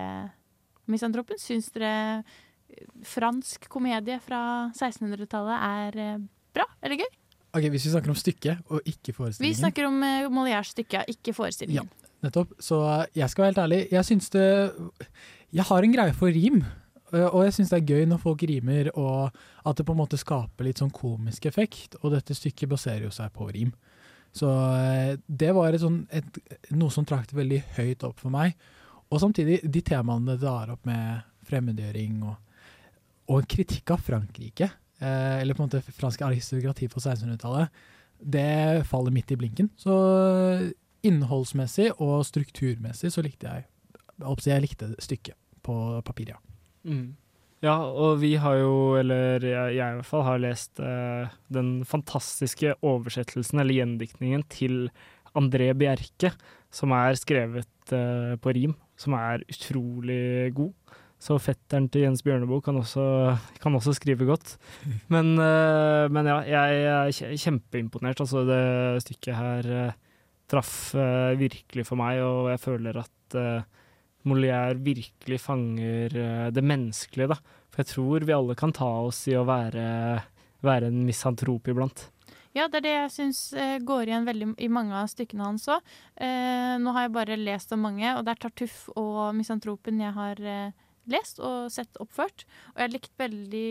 Misantropen? 0.92 1.40
Syns 1.42 1.68
dere 1.76 1.92
eh, 2.24 2.86
fransk 3.08 3.68
komedie 3.72 4.16
fra 4.24 4.72
1600-tallet 4.72 5.68
er 5.68 6.24
bra 6.56 6.70
eller 6.80 7.04
gøy? 7.04 7.12
Ok, 7.54 7.68
Hvis 7.70 7.86
vi 7.86 7.92
snakker 7.94 8.10
om 8.10 8.18
stykket 8.18 8.72
og 8.74 8.88
ikke 8.90 9.14
forestillingen 9.14 9.52
Vi 9.52 9.60
snakker 9.60 9.86
om 9.86 10.00
eh, 10.08 10.32
Molières 10.32 10.72
stykke, 10.74 11.04
ikke 11.12 11.36
forestillingen. 11.36 11.92
Ja, 11.92 12.10
Nettopp. 12.24 12.56
Så 12.64 12.80
jeg 13.14 13.30
skal 13.30 13.44
være 13.44 13.52
helt 13.52 13.64
ærlig. 13.66 13.80
Jeg 13.92 14.06
syns 14.08 14.30
det 14.32 14.48
Jeg 15.54 15.68
har 15.70 15.86
en 15.86 15.92
greie 15.94 16.14
for 16.18 16.34
rim. 16.34 16.64
eh, 17.14 17.28
Og 17.30 17.44
jeg 17.46 17.54
syns 17.54 17.70
det 17.70 17.82
er 17.82 17.92
gøy 17.94 18.06
når 18.10 18.22
folk 18.24 18.42
rimer, 18.50 18.90
og 18.98 19.30
at 19.66 19.78
det 19.78 19.86
på 19.86 19.94
en 19.94 20.02
måte 20.02 20.18
skaper 20.18 20.66
litt 20.66 20.80
sånn 20.82 20.94
komisk 20.94 21.46
effekt. 21.46 21.96
Og 22.02 22.16
dette 22.16 22.34
stykket 22.34 22.70
baserer 22.70 23.06
jo 23.06 23.12
seg 23.14 23.30
på 23.36 23.52
rim. 23.54 23.74
Så 24.34 24.50
eh, 24.50 25.18
det 25.28 25.52
var 25.54 25.74
et 25.74 25.84
sånn, 25.84 26.08
et, 26.10 26.40
noe 26.74 26.90
som 26.90 27.06
trakk 27.06 27.30
det 27.30 27.38
veldig 27.38 27.60
høyt 27.78 28.06
opp 28.08 28.24
for 28.24 28.34
meg. 28.34 28.56
Og 29.14 29.22
samtidig 29.22 29.60
de 29.62 29.84
temaene 29.86 30.34
det 30.34 30.42
drar 30.42 30.72
opp 30.74 30.88
med 30.90 31.22
fremmedgjøring 31.46 32.24
og, 32.26 32.40
og 33.30 33.46
kritikk 33.46 33.94
av 33.94 34.02
Frankrike, 34.02 34.72
eh, 34.98 35.44
eller 35.44 35.54
på 35.54 35.62
en 35.62 35.70
måte 35.70 35.84
fransk 35.94 36.26
aristokrati 36.26 36.90
på 36.90 36.98
1600-tallet, 36.98 37.70
det 38.18 38.88
faller 38.90 39.14
midt 39.14 39.36
i 39.36 39.38
blinken. 39.38 39.70
Så 39.78 39.94
innholdsmessig 41.06 41.92
og 42.00 42.24
strukturmessig 42.26 43.14
så 43.14 43.22
likte 43.22 43.52
jeg 43.52 43.70
jeg 44.46 44.62
likte 44.62 44.94
stykket 45.02 45.43
på 45.64 45.76
papir, 46.06 46.34
ja. 46.36 46.40
Mm. 46.84 47.14
Ja, 47.64 47.78
og 47.80 48.18
vi 48.20 48.34
har 48.44 48.58
jo, 48.60 48.74
eller 49.00 49.40
jeg, 49.40 49.76
jeg 49.78 49.80
i 49.80 49.98
hvert 50.00 50.10
fall, 50.10 50.26
har 50.28 50.42
lest 50.44 50.82
eh, 50.84 51.32
den 51.54 51.78
fantastiske 51.88 52.76
oversettelsen, 52.84 53.62
eller 53.64 53.78
gjendiktningen, 53.78 54.44
til 54.52 54.90
André 55.40 55.70
Bjerke, 55.78 56.34
som 56.74 56.92
er 56.98 57.16
skrevet 57.16 57.96
eh, 57.96 58.36
på 58.44 58.56
rim, 58.58 58.76
som 59.00 59.16
er 59.16 59.46
utrolig 59.48 60.52
god. 60.58 60.74
Så 61.24 61.38
fetteren 61.40 61.88
til 61.88 62.04
Jens 62.04 62.20
Bjørneboe 62.26 62.60
kan 62.66 62.76
også, 62.82 63.06
kan 63.64 63.78
også 63.80 63.94
skrive 63.96 64.28
godt. 64.28 64.58
Men, 65.14 65.38
eh, 65.40 66.12
men 66.12 66.28
ja, 66.28 66.42
jeg 66.44 66.82
er 66.92 67.38
kjempeimponert. 67.40 68.20
Altså, 68.20 68.44
det 68.44 69.04
stykket 69.06 69.38
her 69.40 69.70
eh, 69.72 70.02
traff 70.52 70.92
eh, 71.00 71.40
virkelig 71.40 71.88
for 71.88 72.00
meg, 72.00 72.20
og 72.28 72.52
jeg 72.52 72.60
føler 72.60 73.00
at 73.06 73.38
eh, 73.40 73.64
Molière 74.30 74.78
virkelig 74.80 75.42
fanger 75.44 76.16
eh, 76.16 76.48
det 76.56 76.64
menneskelige, 76.64 77.34
da. 77.34 77.60
For 77.74 77.84
jeg 77.84 77.92
tror 77.92 78.26
vi 78.28 78.36
alle 78.36 78.56
kan 78.60 78.74
ta 78.76 78.90
oss 79.04 79.26
i 79.32 79.36
å 79.36 79.46
være, 79.48 79.86
være 80.64 80.92
en 80.92 81.02
misantrop 81.08 81.68
iblant. 81.72 82.08
Ja, 82.54 82.68
det 82.70 82.84
er 82.84 82.86
det 82.86 82.94
jeg 82.94 83.14
syns 83.16 83.40
eh, 83.58 83.80
går 83.82 84.12
igjen 84.12 84.28
veldig 84.28 84.48
i 84.62 84.70
mange 84.70 84.94
av 84.94 85.10
stykkene 85.10 85.48
hans 85.48 85.66
òg. 85.74 85.82
Eh, 86.22 86.76
nå 86.78 86.94
har 86.94 87.08
jeg 87.08 87.16
bare 87.16 87.38
lest 87.40 87.74
om 87.74 87.82
mange, 87.82 88.06
og 88.14 88.22
det 88.26 88.36
er 88.36 88.42
Tartuff 88.44 88.84
og 88.94 89.34
Misantropen 89.34 90.04
jeg 90.04 90.14
har 90.14 90.42
eh, 90.46 90.76
lest 91.10 91.42
og 91.42 91.72
sett 91.74 91.98
oppført. 92.04 92.46
Og 92.74 92.78
jeg 92.78 92.86
har 92.86 92.94
likt 92.94 93.14
veldig, 93.18 93.68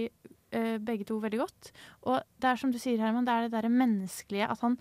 eh, 0.58 0.74
begge 0.82 1.06
to 1.06 1.20
veldig 1.22 1.40
godt. 1.44 1.70
Og 2.10 2.18
det 2.42 2.50
er 2.50 2.58
som 2.58 2.74
du 2.74 2.80
sier, 2.82 2.98
Herman, 2.98 3.28
det 3.28 3.36
er 3.36 3.46
det 3.46 3.54
derre 3.54 3.70
menneskelige 3.70 4.50
at 4.50 4.66
han 4.66 4.76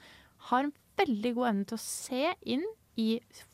har 0.49 0.65
en 0.65 0.75
veldig 0.97 1.35
god 1.37 1.51
evne 1.51 1.69
til 1.69 1.77
å 1.77 1.85
se 1.85 2.35
inn 2.41 2.65
i 2.99 3.09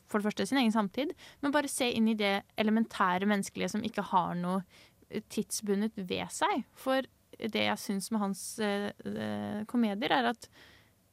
for 0.08 0.18
det 0.18 0.28
første 0.30 0.46
sin 0.48 0.58
egen 0.62 0.72
samtid, 0.74 1.12
men 1.42 1.52
bare 1.54 1.68
se 1.68 1.90
inn 1.92 2.08
i 2.08 2.14
det 2.18 2.42
elementære 2.58 3.28
menneskelige 3.28 3.70
som 3.74 3.84
ikke 3.84 4.02
har 4.10 4.34
noe 4.34 4.62
eh, 5.10 5.20
tidsbundet 5.28 5.92
ved 5.96 6.28
seg. 6.34 6.64
For 6.74 7.02
det 7.38 7.66
jeg 7.68 7.78
syns 7.78 8.10
med 8.10 8.20
hans 8.24 8.46
eh, 8.58 8.88
eh, 9.04 9.64
komedier, 9.70 10.10
er 10.10 10.32
at 10.32 10.48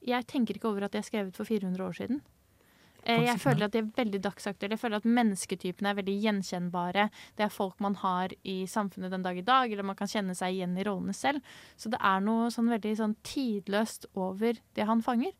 jeg 0.06 0.26
tenker 0.30 0.56
ikke 0.58 0.70
over 0.72 0.86
at 0.88 0.92
de 0.96 1.02
er 1.02 1.06
skrevet 1.08 1.36
for 1.36 1.46
400 1.50 1.84
år 1.86 1.94
siden. 1.98 2.22
Eh, 3.06 3.22
jeg 3.28 3.38
føler 3.38 3.68
at 3.68 3.74
de 3.76 3.84
er 3.84 3.90
veldig 3.98 4.20
dagsaktuelle. 4.26 4.74
Jeg 4.74 4.82
føler 4.82 4.98
at 4.98 5.06
mennesketypene 5.06 5.92
er 5.92 5.98
veldig 6.00 6.16
gjenkjennbare. 6.24 7.04
Det 7.38 7.46
er 7.46 7.54
folk 7.54 7.78
man 7.84 7.94
har 8.02 8.34
i 8.44 8.64
samfunnet 8.70 9.12
den 9.14 9.22
dag 9.26 9.38
i 9.38 9.44
dag, 9.46 9.70
eller 9.72 9.86
man 9.86 9.98
kan 10.00 10.10
kjenne 10.10 10.34
seg 10.38 10.56
igjen 10.58 10.74
i 10.82 10.86
rollene 10.88 11.14
selv. 11.14 11.42
Så 11.78 11.92
det 11.94 12.00
er 12.02 12.24
noe 12.26 12.48
sånn 12.54 12.72
veldig 12.74 12.96
sånn 12.98 13.14
tidløst 13.26 14.08
over 14.18 14.58
det 14.74 14.88
han 14.90 15.04
fanger. 15.06 15.36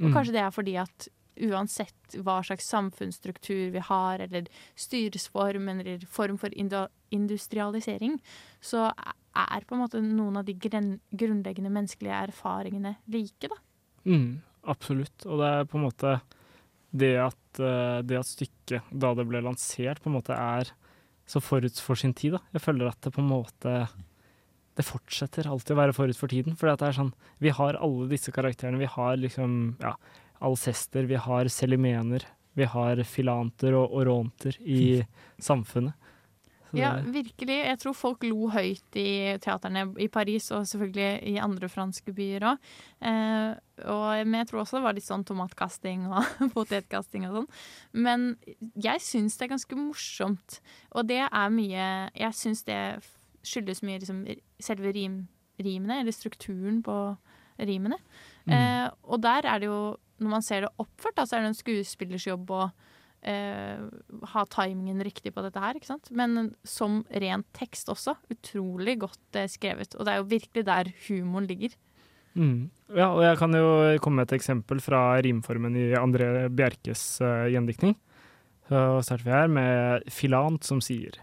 Og 0.00 0.06
Mm. 0.08 0.14
kanskje 0.14 0.32
det 0.32 0.40
er 0.46 0.50
fordi 0.56 0.76
at 0.80 1.08
uansett 1.48 2.16
hva 2.24 2.40
slags 2.46 2.68
samfunnsstruktur 2.70 3.70
vi 3.74 3.82
har, 3.86 4.22
eller 4.26 4.48
styresform, 4.78 5.68
eller 5.72 6.04
form 6.10 6.38
for 6.40 6.54
industrialisering, 6.54 8.18
så 8.60 8.88
er 8.90 9.66
på 9.66 9.76
en 9.76 9.84
måte 9.84 10.02
noen 10.02 10.40
av 10.40 10.46
de 10.48 10.56
grunnleggende 10.58 11.72
menneskelige 11.72 12.20
erfaringene 12.28 12.96
like, 13.12 13.48
da. 13.48 13.58
Mm, 14.04 14.40
absolutt. 14.70 15.26
Og 15.26 15.40
det 15.40 15.50
er 15.54 15.70
på 15.70 15.78
en 15.78 15.86
måte 15.86 16.18
det 16.90 17.14
at, 17.22 17.60
eh, 17.62 18.00
det 18.02 18.18
at 18.18 18.28
stykket, 18.28 18.90
da 18.90 19.14
det 19.14 19.26
ble 19.28 19.42
lansert, 19.44 20.02
på 20.02 20.10
en 20.10 20.18
måte 20.18 20.34
er 20.34 20.72
så 21.30 21.42
forut 21.42 21.78
for 21.78 21.98
sin 21.98 22.14
tid. 22.16 22.34
Da. 22.34 22.42
Jeg 22.56 22.64
føler 22.64 22.90
at 22.90 23.00
det 23.04 23.14
på 23.14 23.22
en 23.22 23.34
måte 23.34 23.88
Det 24.78 24.86
fortsetter 24.86 25.48
alltid 25.50 25.74
å 25.74 25.80
være 25.80 25.92
forut 25.92 26.16
for 26.16 26.30
tiden. 26.30 26.54
For 26.56 26.70
det 26.70 26.86
er 26.86 26.94
sånn 26.96 27.10
Vi 27.42 27.50
har 27.52 27.76
alle 27.76 28.06
disse 28.08 28.32
karakterene. 28.32 28.78
Vi 28.78 28.88
har 28.88 29.18
liksom 29.18 29.76
ja, 29.82 29.96
alcester, 30.40 31.08
vi 31.08 31.18
har 31.20 31.50
selimener, 31.52 32.24
vi 32.58 32.66
har 32.68 33.02
filanter 33.06 33.76
og 33.78 33.96
oronter 34.00 34.56
i 34.60 35.02
samfunnet. 35.50 35.96
Så 36.70 36.78
Ja, 36.78 36.92
virkelig. 37.02 37.56
Jeg 37.66 37.78
tror 37.82 37.94
folk 37.98 38.22
lo 38.22 38.46
høyt 38.52 38.96
i 38.98 39.34
teaterne 39.42 39.88
i 39.98 40.06
Paris, 40.06 40.50
og 40.54 40.68
selvfølgelig 40.70 41.08
i 41.26 41.34
andre 41.42 41.68
franske 41.68 42.14
byer 42.14 42.46
òg. 42.52 42.68
Eh, 43.02 44.20
men 44.22 44.36
jeg 44.38 44.50
tror 44.50 44.60
også 44.62 44.78
det 44.78 44.84
var 44.84 44.94
litt 44.94 45.06
sånn 45.06 45.26
tomatkasting 45.26 46.06
og 46.06 46.22
potetkasting 46.54 47.26
og 47.26 47.40
sånn. 47.40 47.48
Men 48.06 48.28
jeg 48.78 49.02
syns 49.02 49.38
det 49.38 49.48
er 49.48 49.54
ganske 49.56 49.78
morsomt, 49.78 50.60
og 50.94 51.08
det 51.10 51.24
er 51.26 51.50
mye 51.50 51.88
Jeg 52.14 52.38
syns 52.38 52.62
det 52.68 52.78
skyldes 53.42 53.82
mye 53.82 53.98
liksom 53.98 54.22
selve 54.62 54.92
rim, 54.94 55.24
rimene, 55.58 56.00
eller 56.02 56.14
strukturen 56.14 56.84
på 56.86 56.96
rimene. 57.58 57.98
Mm. 58.46 58.54
Eh, 58.54 58.86
og 59.10 59.22
der 59.24 59.48
er 59.48 59.58
det 59.58 59.68
jo, 59.68 59.96
når 60.20 60.32
man 60.36 60.44
ser 60.44 60.64
det 60.64 60.72
oppført, 60.80 61.16
da, 61.18 61.26
så 61.26 61.36
er 61.36 61.44
det 61.44 61.52
en 61.52 61.58
skuespillers 61.58 62.26
jobb 62.28 62.50
å 62.54 62.62
eh, 63.26 63.80
ha 64.32 64.44
timingen 64.52 65.02
riktig 65.04 65.32
på 65.34 65.44
dette 65.44 65.62
her, 65.62 65.78
ikke 65.78 65.90
sant? 65.90 66.10
Men 66.14 66.52
som 66.66 67.02
ren 67.10 67.44
tekst 67.56 67.90
også, 67.92 68.16
utrolig 68.32 68.98
godt 69.04 69.40
eh, 69.40 69.48
skrevet. 69.50 69.96
Og 69.96 70.06
det 70.06 70.14
er 70.14 70.20
jo 70.20 70.28
virkelig 70.30 70.66
der 70.68 70.92
humoren 71.08 71.48
ligger. 71.50 71.76
Mm. 72.38 72.70
Ja, 72.94 73.08
og 73.10 73.24
jeg 73.24 73.38
kan 73.40 73.56
jo 73.56 73.70
komme 74.02 74.20
med 74.20 74.30
et 74.30 74.38
eksempel 74.38 74.78
fra 74.82 75.18
rimformen 75.24 75.74
i 75.78 75.88
André 75.98 76.46
Bjerkes 76.54 77.02
uh, 77.24 77.48
gjendiktning. 77.50 77.96
Så 78.70 78.82
starter 79.02 79.26
vi 79.26 79.34
her 79.34 79.50
med 79.50 80.04
Filant 80.14 80.62
som 80.62 80.78
sier 80.78 81.16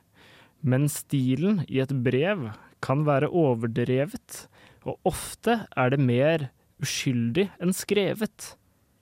Men 0.67 0.89
stilen 0.91 1.62
i 1.71 1.79
et 1.79 1.93
brev 2.03 2.49
kan 2.83 3.05
være 3.07 3.29
overdrevet, 3.31 4.41
og 4.83 4.99
ofte 5.07 5.62
er 5.79 5.93
det 5.93 6.01
mer 6.03 6.49
uskyldig 6.83 7.47
enn 7.63 7.71
skrevet. 7.75 8.51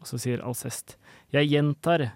Og 0.05 0.11
så 0.13 0.21
sier 0.21 0.43
Alcest 0.45 0.99
Jeg 1.33 1.49
gjentar, 1.49 2.11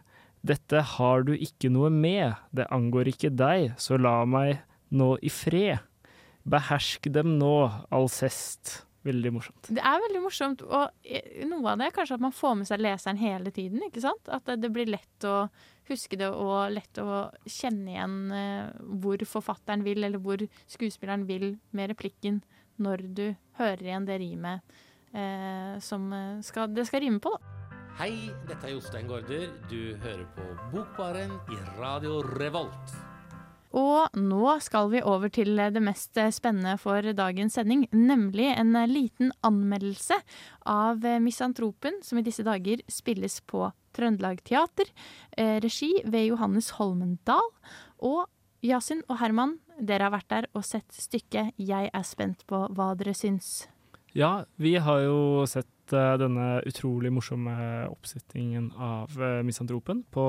dette 0.45 0.81
har 0.93 1.23
du 1.25 1.33
ikke 1.33 1.71
noe 1.73 1.89
med, 1.89 2.37
det 2.53 2.69
angår 2.71 3.09
ikke 3.11 3.33
deg, 3.33 3.73
så 3.81 3.97
la 3.97 4.21
meg 4.29 4.61
nå 4.93 5.15
i 5.25 5.31
fred. 5.33 5.81
Behersk 6.49 7.09
dem 7.11 7.33
nå, 7.41 7.55
Alcest. 7.93 8.83
Veldig 9.07 9.31
morsomt. 9.31 9.69
Det 9.71 9.81
er 9.81 10.01
veldig 10.03 10.21
morsomt, 10.21 10.63
og 10.67 11.07
eh, 11.07 11.43
noe 11.47 11.71
av 11.71 11.79
det 11.79 11.87
er 11.87 11.93
kanskje 11.95 12.17
at 12.17 12.23
man 12.23 12.35
får 12.35 12.57
med 12.59 12.67
seg 12.67 12.81
leseren 12.83 13.19
hele 13.21 13.53
tiden. 13.55 13.81
ikke 13.87 14.03
sant? 14.03 14.27
At 14.27 14.49
det 14.59 14.71
blir 14.75 14.91
lett 14.91 15.27
å 15.27 15.47
huske 15.89 16.19
det 16.19 16.27
og 16.29 16.73
lett 16.75 16.99
å 17.01 17.21
kjenne 17.47 17.95
igjen 17.95 18.17
eh, 18.35 18.83
hvor 19.01 19.23
forfatteren 19.31 19.85
vil, 19.87 20.03
eller 20.03 20.21
hvor 20.21 20.43
skuespilleren 20.67 21.23
vil 21.29 21.53
med 21.71 21.93
replikken 21.93 22.43
når 22.79 23.07
du 23.15 23.25
hører 23.59 23.87
igjen 23.87 24.07
det 24.07 24.19
rimet 24.21 24.77
eh, 25.15 25.79
som 25.83 26.11
skal, 26.45 26.71
det 26.75 26.87
skal 26.87 27.03
rime 27.07 27.23
på, 27.23 27.33
da. 27.39 27.58
Hei, 27.97 28.29
dette 28.47 28.67
er 28.67 28.75
Jostein 28.75 29.07
Gaarder. 29.09 29.47
Du 29.69 29.95
hører 30.03 30.25
på 30.35 30.43
Bokbaren 30.73 31.31
i 31.51 31.57
Radio 31.79 32.19
Revolt. 32.37 32.93
Og 33.79 34.15
nå 34.17 34.53
skal 34.65 34.89
vi 34.93 35.01
over 35.05 35.29
til 35.33 35.57
det 35.57 35.81
mest 35.83 36.17
spennende 36.33 36.75
for 36.81 37.05
dagens 37.15 37.57
sending, 37.57 37.85
nemlig 37.93 38.47
en 38.53 38.73
liten 38.89 39.31
anmeldelse 39.45 40.17
av 40.69 41.05
Misantropen, 41.21 41.99
som 42.05 42.17
i 42.19 42.25
disse 42.25 42.45
dager 42.45 42.81
spilles 42.89 43.39
på 43.49 43.67
Trøndelag 43.95 44.43
Teater. 44.45 44.89
Eh, 45.37 45.57
regi 45.63 45.91
ved 46.05 46.29
Johannes 46.31 46.71
Holmendal. 46.77 47.51
Og 48.05 48.25
Yasin 48.65 49.03
og 49.07 49.19
Herman, 49.21 49.57
dere 49.79 50.09
har 50.09 50.17
vært 50.17 50.31
der 50.33 50.49
og 50.53 50.65
sett 50.67 50.89
stykket. 50.93 51.53
Jeg 51.57 51.91
er 51.93 52.07
spent 52.07 52.45
på 52.49 52.65
hva 52.75 52.93
dere 52.99 53.13
syns. 53.15 53.67
Ja, 54.17 54.45
vi 54.57 54.73
har 54.81 55.03
jo 55.05 55.45
sett 55.47 55.69
uh, 55.95 56.17
denne 56.19 56.59
utrolig 56.69 57.11
morsomme 57.13 57.55
oppsettingen 57.89 58.71
av 58.75 59.13
uh, 59.19 59.41
Misantropen 59.45 60.03
på 60.11 60.25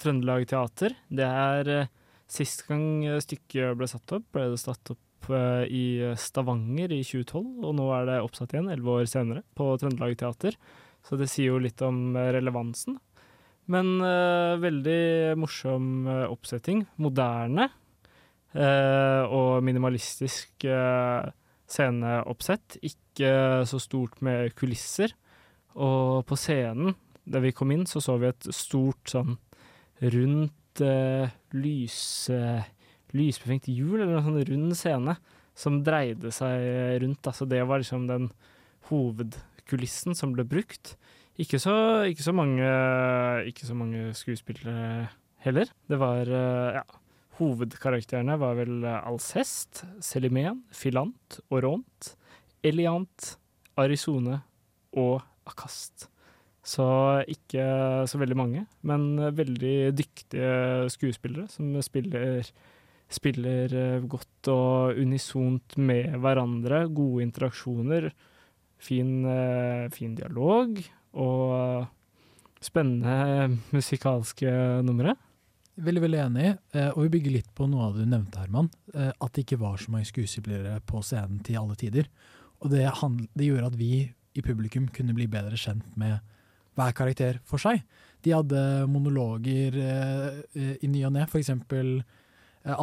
Trøndelag 0.00 0.48
Teater. 0.50 0.96
Det 1.08 1.26
er 1.26 1.72
uh, 1.84 1.88
Sist 2.30 2.62
gang 2.68 3.02
stykket 3.18 3.74
ble 3.74 3.88
satt 3.90 4.12
opp, 4.14 4.28
ble 4.30 4.52
det 4.52 4.60
satt 4.62 4.92
opp 4.92 5.30
uh, 5.34 5.64
i 5.66 6.14
Stavanger 6.14 6.92
i 6.94 7.00
2012, 7.02 7.42
og 7.66 7.74
nå 7.74 7.88
er 7.96 8.06
det 8.06 8.20
oppsatt 8.22 8.54
igjen, 8.54 8.70
elleve 8.70 9.00
år 9.00 9.08
senere, 9.10 9.42
på 9.58 9.66
Trøndelag 9.80 10.14
Teater. 10.20 10.54
Så 11.02 11.18
det 11.18 11.26
sier 11.32 11.50
jo 11.50 11.62
litt 11.62 11.82
om 11.82 12.14
relevansen. 12.14 13.00
Men 13.70 13.96
uh, 13.98 14.60
veldig 14.62 15.34
morsom 15.42 16.06
uh, 16.06 16.28
oppsetting. 16.30 16.84
Moderne 17.02 17.70
og 18.50 19.60
minimalistisk 19.62 20.64
sceneoppsett. 21.70 22.78
Ikke 22.86 23.32
så 23.68 23.80
stort 23.82 24.20
med 24.24 24.54
kulisser. 24.58 25.14
Og 25.78 26.24
på 26.26 26.38
scenen, 26.38 26.96
da 27.30 27.42
vi 27.42 27.54
kom 27.54 27.70
inn, 27.74 27.86
så 27.86 28.02
så 28.02 28.16
vi 28.20 28.30
et 28.30 28.50
stort 28.54 29.12
sånn 29.12 29.36
rundt 30.00 30.82
uh, 30.82 31.28
lys, 31.54 32.00
lysbefengt 33.14 33.68
hjul, 33.70 34.00
eller 34.00 34.18
en 34.18 34.26
sånn 34.26 34.48
rund 34.48 34.76
scene, 34.78 35.14
som 35.54 35.82
dreide 35.86 36.32
seg 36.34 36.64
rundt. 37.04 37.26
Altså 37.28 37.46
det 37.48 37.60
var 37.68 37.82
liksom 37.82 38.08
den 38.10 38.30
hovedkulissen 38.90 40.16
som 40.18 40.34
ble 40.34 40.46
brukt. 40.48 40.96
Ikke 41.40 41.60
så, 41.62 42.04
ikke 42.10 42.24
så, 42.24 42.34
mange, 42.36 42.66
ikke 43.48 43.68
så 43.68 43.76
mange 43.76 44.10
skuespillere 44.18 45.06
heller. 45.44 45.70
Det 45.88 46.00
var 46.00 46.28
uh, 46.28 46.80
ja, 46.80 46.84
Hovedkarakterene 47.40 48.36
var 48.36 48.58
vel 48.58 48.84
Alcest, 48.84 49.84
Selimen, 50.04 50.60
Filant, 50.76 51.40
Oront, 51.48 52.14
Eliant, 52.62 53.34
Arizone 53.80 54.42
og 55.00 55.22
Akast. 55.48 56.10
Så 56.60 56.84
ikke 57.30 57.64
så 58.10 58.18
veldig 58.20 58.36
mange, 58.36 58.66
men 58.84 59.14
veldig 59.32 59.92
dyktige 59.96 60.90
skuespillere 60.92 61.48
som 61.48 61.72
spiller, 61.82 62.44
spiller 63.10 63.72
eh, 63.72 64.04
godt 64.04 64.50
og 64.52 65.00
unisont 65.00 65.78
med 65.80 66.18
hverandre. 66.20 66.84
Gode 66.92 67.24
interaksjoner, 67.24 68.10
fin, 68.80 69.24
eh, 69.24 69.88
fin 69.94 70.14
dialog 70.18 70.76
og 71.16 71.88
spennende 72.60 73.56
musikalske 73.72 74.52
numre. 74.84 75.16
Veldig 75.80 76.02
veldig 76.04 76.18
enig, 76.20 76.48
eh, 76.76 76.90
og 76.90 77.06
vi 77.06 77.12
bygger 77.16 77.36
litt 77.38 77.50
på 77.56 77.66
noe 77.70 77.86
av 77.88 77.96
det 77.96 78.04
du 78.04 78.12
nevnte, 78.12 78.42
Herman. 78.42 78.68
At 78.92 79.32
det 79.32 79.46
ikke 79.46 79.62
var 79.62 79.80
så 79.80 79.92
mange 79.94 80.08
skuespillere 80.08 80.78
på 80.84 81.00
scenen 81.06 81.40
til 81.46 81.60
alle 81.60 81.78
tider. 81.80 82.10
Og 82.60 82.72
det, 82.72 82.84
det 83.38 83.46
gjorde 83.46 83.70
at 83.70 83.78
vi 83.80 83.94
i 84.36 84.44
publikum 84.44 84.88
kunne 84.94 85.16
bli 85.16 85.26
bedre 85.30 85.58
kjent 85.58 85.86
med 85.98 86.20
hver 86.78 86.94
karakter 86.96 87.40
for 87.48 87.62
seg. 87.62 87.82
De 88.24 88.34
hadde 88.34 88.62
monologer 88.90 89.76
eh, 89.80 90.74
i 90.80 90.90
ny 90.90 91.04
og 91.08 91.14
ne, 91.16 91.26
for 91.30 91.40
eksempel 91.40 91.98
eh, 91.98 92.82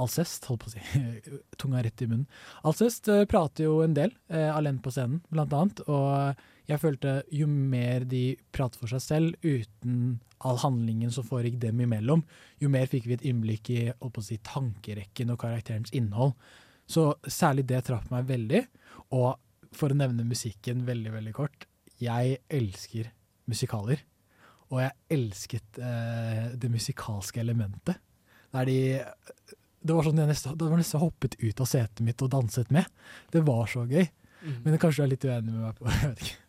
Alcest, 0.00 0.48
holdt 0.48 0.64
på 0.64 0.70
å 0.70 0.74
si, 0.74 1.02
tunga 1.60 1.82
rett 1.84 2.04
i 2.04 2.08
munnen. 2.10 2.28
Alcest 2.68 3.10
eh, 3.12 3.26
prater 3.30 3.68
jo 3.68 3.82
en 3.84 3.96
del, 3.96 4.14
eh, 4.32 4.48
alene 4.52 4.82
på 4.84 4.92
scenen, 4.94 5.20
blant 5.32 5.54
annet. 5.56 5.84
Og 5.86 6.46
jeg 6.68 6.80
følte 6.82 7.22
jo 7.32 7.48
mer 7.48 8.04
de 8.08 8.36
prater 8.52 8.80
for 8.80 8.92
seg 8.92 9.00
selv, 9.00 9.36
uten 9.40 10.18
all 10.44 10.58
handlingen 10.62 11.10
som 11.14 11.26
foregikk 11.26 11.56
dem 11.62 11.80
imellom, 11.82 12.22
jo 12.60 12.70
mer 12.70 12.86
fikk 12.90 13.08
vi 13.08 13.16
et 13.16 13.24
innblikk 13.26 13.70
i 13.74 13.80
si, 14.22 14.38
tankerekken 14.44 15.32
og 15.32 15.40
karakterens 15.40 15.94
innhold. 15.96 16.34
Så 16.88 17.10
særlig 17.28 17.66
det 17.68 17.82
traff 17.88 18.08
meg 18.12 18.28
veldig. 18.28 18.62
Og 19.16 19.34
for 19.76 19.92
å 19.92 19.98
nevne 19.98 20.24
musikken 20.28 20.86
veldig, 20.88 21.12
veldig 21.12 21.34
kort. 21.36 21.66
Jeg 22.00 22.38
elsker 22.48 23.10
musikaler. 23.48 24.04
Og 24.68 24.80
jeg 24.82 24.96
elsket 25.18 25.80
eh, 25.80 26.50
det 26.60 26.70
musikalske 26.72 27.40
elementet. 27.40 28.00
Der 28.52 28.64
de 28.68 28.78
Det 29.78 29.94
var 29.94 30.04
sånn 30.04 30.18
jeg 30.18 30.28
nesten, 30.28 30.56
det 30.58 30.68
var 30.68 30.80
nesten 30.80 31.00
hoppet 31.00 31.36
ut 31.40 31.60
av 31.60 31.68
setet 31.68 32.00
mitt 32.04 32.22
og 32.24 32.32
danset 32.32 32.72
med. 32.74 32.88
Det 33.32 33.44
var 33.44 33.68
så 33.70 33.84
gøy. 33.88 34.08
Mm. 34.42 34.58
Men 34.64 34.78
kanskje 34.78 35.02
du 35.02 35.06
er 35.06 35.12
litt 35.14 35.24
uenig 35.24 35.52
med 35.52 35.64
meg 35.64 35.78
på 35.78 35.88
jeg 35.92 36.12
vet 36.12 36.24
ikke. 36.26 36.47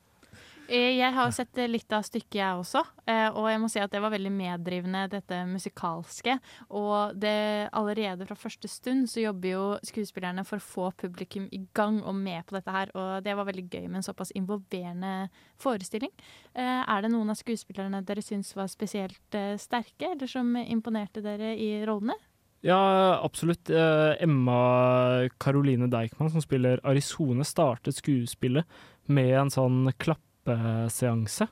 Eh, 0.69 0.99
jeg 0.99 1.13
har 1.15 1.31
sett 1.33 1.57
litt 1.65 1.93
av 1.97 2.03
stykket, 2.05 2.35
jeg 2.37 2.57
også. 2.59 2.83
Eh, 3.09 3.27
og 3.33 3.47
jeg 3.49 3.61
må 3.61 3.69
si 3.71 3.81
at 3.81 3.89
det 3.89 4.01
var 4.03 4.13
veldig 4.13 4.31
meddrivende, 4.35 5.07
dette 5.09 5.39
musikalske. 5.49 6.35
Og 6.77 7.15
det, 7.17 7.71
allerede 7.73 8.27
fra 8.29 8.37
første 8.37 8.69
stund 8.69 9.09
så 9.09 9.23
jobber 9.23 9.49
jo 9.49 9.63
skuespillerne 9.89 10.45
for 10.45 10.61
å 10.61 10.67
få 10.67 10.91
publikum 10.99 11.47
i 11.55 11.63
gang 11.73 12.03
og 12.03 12.13
med 12.19 12.45
på 12.45 12.59
dette 12.59 12.75
her. 12.75 12.93
Og 12.93 13.25
det 13.25 13.33
var 13.39 13.49
veldig 13.49 13.65
gøy 13.65 13.87
med 13.87 14.03
en 14.03 14.07
såpass 14.11 14.33
involverende 14.37 15.31
forestilling. 15.57 16.13
Eh, 16.53 16.83
er 16.85 17.01
det 17.01 17.13
noen 17.15 17.33
av 17.33 17.41
skuespillerne 17.41 18.03
dere 18.05 18.25
syns 18.25 18.53
var 18.53 18.69
spesielt 18.69 19.41
sterke, 19.57 20.13
eller 20.13 20.29
som 20.29 20.53
imponerte 20.61 21.25
dere 21.25 21.55
i 21.57 21.79
rollene? 21.89 22.13
Ja, 22.61 23.17
absolutt. 23.23 23.71
Emma 23.71 25.25
Caroline 25.39 25.87
Deichman, 25.89 26.29
som 26.29 26.43
spiller 26.43 26.81
Arizone, 26.83 27.45
startet 27.47 27.95
skuespillet 27.95 28.67
med 29.07 29.31
en 29.39 29.53
sånn 29.53 29.93
klapp 29.97 30.21
klappeseanse 30.45 31.47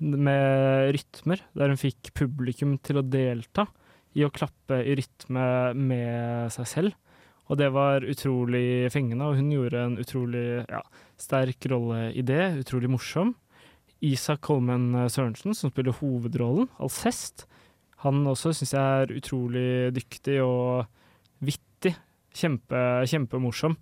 med 0.00 0.94
rytmer, 0.94 1.42
der 1.54 1.68
hun 1.68 1.78
fikk 1.78 2.12
publikum 2.14 2.78
til 2.80 3.00
å 3.00 3.04
delta 3.04 3.66
i 4.16 4.24
å 4.24 4.32
klappe 4.32 4.80
i 4.82 4.96
rytme 4.96 5.74
med 5.76 6.50
seg 6.52 6.66
selv. 6.66 6.94
Og 7.50 7.58
det 7.58 7.68
var 7.74 8.06
utrolig 8.06 8.90
fengende, 8.92 9.26
og 9.26 9.36
hun 9.36 9.50
gjorde 9.52 9.84
en 9.84 9.98
utrolig 9.98 10.64
ja, 10.70 10.80
sterk 11.18 11.66
rolle 11.70 12.12
i 12.14 12.22
det. 12.22 12.62
Utrolig 12.62 12.90
morsom. 12.90 13.34
Isak 14.00 14.46
Holmen 14.48 14.94
Sørensen, 15.10 15.52
som 15.52 15.72
spiller 15.72 15.92
hovedrollen, 15.98 16.70
Alcest, 16.80 17.44
han 18.00 18.22
også 18.24 18.54
syns 18.56 18.72
jeg 18.72 19.02
er 19.02 19.12
utrolig 19.12 19.90
dyktig 19.92 20.38
og 20.40 20.86
vittig. 21.44 21.92
Kjempe, 22.30 22.78
kjempemorsom 23.10 23.74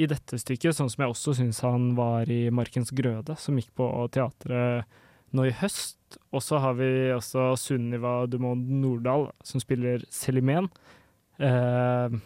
i 0.00 0.08
dette 0.08 0.38
stykket, 0.40 0.76
sånn 0.76 0.90
som 0.92 1.04
jeg 1.04 1.12
også 1.12 1.36
syns 1.36 1.60
han 1.66 1.90
var 1.98 2.30
i 2.32 2.46
Markens 2.54 2.92
grøde, 2.96 3.36
som 3.36 3.58
gikk 3.60 3.72
på 3.76 3.88
teatret 4.14 4.88
nå 5.36 5.46
i 5.46 5.54
høst. 5.60 5.98
Og 6.34 6.42
så 6.42 6.58
har 6.62 6.78
vi 6.78 6.88
også 7.14 7.52
Sunniva 7.60 8.24
Dumond 8.30 8.70
Nordahl, 8.80 9.28
som 9.46 9.62
spiller 9.62 10.02
Selimen. 10.12 10.70
Eh, 11.38 12.16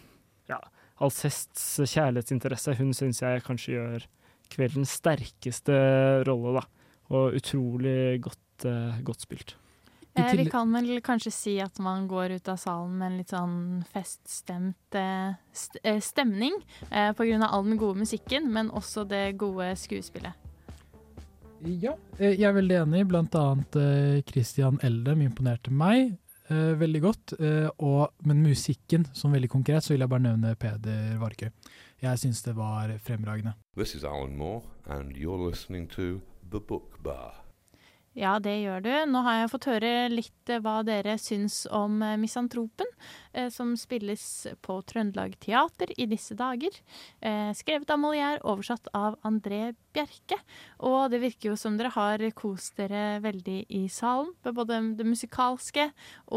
ja, 0.49 0.59
Alcests 1.03 1.67
kjærlighetsinteresse, 1.83 2.77
hun 2.79 2.95
syns 2.97 3.21
jeg 3.21 3.43
kanskje 3.45 3.75
gjør 3.75 4.07
kveldens 4.53 4.95
sterkeste 5.01 5.75
rolle, 6.27 6.61
da. 6.61 6.65
Og 7.15 7.37
utrolig 7.37 8.21
godt, 8.25 8.65
eh, 8.65 9.03
godt 9.05 9.27
spilt. 9.27 9.55
Eh, 10.15 10.35
vi 10.35 10.45
kan 10.49 10.71
vel 10.71 11.01
kanskje 11.03 11.31
si 11.33 11.53
at 11.59 11.79
man 11.83 12.07
går 12.07 12.37
ut 12.37 12.47
av 12.47 12.57
salen 12.61 12.93
med 12.97 13.09
en 13.09 13.17
litt 13.19 13.33
sånn 13.33 13.57
feststemt 13.91 14.95
eh, 14.95 15.35
st 15.51 15.81
eh, 15.83 15.99
stemning. 15.99 16.55
Eh, 16.89 17.11
av 17.11 17.21
all 17.49 17.65
den 17.67 17.77
gode 17.81 17.99
musikken, 17.99 18.47
men 18.51 18.71
også 18.71 19.03
det 19.09 19.37
gode 19.37 19.73
skuespillet. 19.75 20.33
Ja, 21.65 21.95
eh, 22.17 22.31
jeg 22.31 22.47
er 22.47 22.55
veldig 22.55 22.79
enig. 22.83 23.05
Blant 23.11 23.35
annet 23.35 23.75
eh, 23.75 24.21
Christian 24.31 24.79
Eldem 24.83 25.25
imponerte 25.25 25.73
meg 25.73 26.15
eh, 26.47 26.73
veldig 26.79 27.01
godt. 27.03 27.35
Eh, 27.39 27.69
og, 27.77 28.13
men 28.23 28.43
musikken, 28.45 29.07
som 29.13 29.35
veldig 29.35 29.51
konkret, 29.51 29.83
så 29.83 29.93
vil 29.93 30.05
jeg 30.05 30.13
bare 30.15 30.27
nevne 30.29 30.55
Peder 30.55 31.17
Varkøy. 31.19 31.49
Jeg 32.03 32.21
syns 32.21 32.43
det 32.45 32.55
var 32.55 32.91
fremragende. 33.03 33.55
This 33.75 33.95
is 33.95 34.03
Alan 34.03 34.37
Moore, 34.37 34.63
and 34.87 35.15
you're 35.17 35.39
listening 35.39 35.87
to 35.95 36.21
The 36.51 36.59
Book 36.59 37.03
Bar. 37.03 37.44
Ja, 38.15 38.37
det 38.39 38.53
gjør 38.61 38.79
du. 38.79 38.91
Nå 39.11 39.21
har 39.25 39.41
jeg 39.41 39.49
fått 39.51 39.65
høre 39.67 39.89
litt 40.07 40.51
eh, 40.51 40.61
hva 40.63 40.77
dere 40.87 41.17
syns 41.19 41.65
om 41.67 41.97
eh, 41.99 42.13
Misantropen, 42.15 42.87
eh, 43.35 43.49
som 43.51 43.73
spilles 43.75 44.23
på 44.63 44.77
Trøndelag 44.87 45.33
Teater 45.43 45.91
i 45.99 46.07
disse 46.07 46.37
dager. 46.39 46.71
Skrevet 47.59 47.91
av 47.91 47.99
Molière, 47.99 48.39
oversatt 48.47 48.87
av 48.95 49.17
André 49.27 49.73
Bjerke. 49.95 50.37
Og 50.87 51.11
det 51.11 51.19
virker 51.25 51.51
jo 51.51 51.57
som 51.59 51.75
dere 51.75 51.91
har 51.91 52.23
kost 52.39 52.79
dere 52.79 53.19
veldig 53.25 53.57
i 53.75 53.83
salen, 53.91 54.31
med 54.47 54.55
både 54.55 54.79
det 54.95 55.07
musikalske 55.09 55.89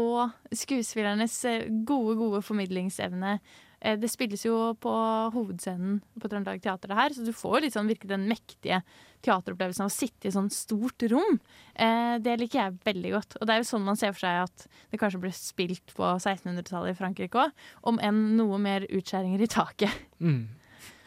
og 0.03 0.35
skuespillernes 0.51 1.39
gode, 1.87 2.19
gode 2.19 2.43
formidlingsevne. 2.43 3.37
Eh, 3.81 3.95
Det 3.99 4.09
spilles 4.11 4.43
jo 4.45 4.73
på 4.75 4.91
hovedscenen 5.33 6.01
på 6.19 6.29
Trøndelag 6.29 6.61
Teater, 6.61 6.91
det 6.91 6.97
her, 6.99 7.09
så 7.15 7.23
du 7.25 7.31
får 7.35 7.61
litt 7.63 7.73
sånn 7.77 7.87
virkelig 7.87 8.09
den 8.11 8.27
mektige 8.27 8.81
teateropplevelsen 9.25 9.83
av 9.85 9.91
å 9.91 9.93
sitte 9.95 10.27
i 10.27 10.29
et 10.31 10.35
sånt 10.35 10.53
stort 10.55 11.03
rom. 11.11 11.39
Eh, 11.75 12.17
det 12.23 12.37
liker 12.39 12.59
jeg 12.59 12.77
veldig 12.87 13.11
godt. 13.15 13.37
Og 13.39 13.47
det 13.47 13.55
er 13.55 13.61
jo 13.63 13.69
sånn 13.71 13.87
man 13.87 13.99
ser 13.99 14.13
for 14.15 14.23
seg 14.25 14.43
at 14.45 14.67
det 14.91 14.99
kanskje 14.99 15.21
ble 15.23 15.31
spilt 15.35 15.93
på 15.95 16.03
1600-tallet 16.19 16.93
i 16.95 16.99
Frankrike 16.99 17.39
òg, 17.39 17.51
om 17.83 17.99
enn 18.03 18.35
noe 18.37 18.59
mer 18.61 18.87
utskjæringer 18.87 19.43
i 19.43 19.51
taket. 19.51 19.91
Mm, 20.19 20.47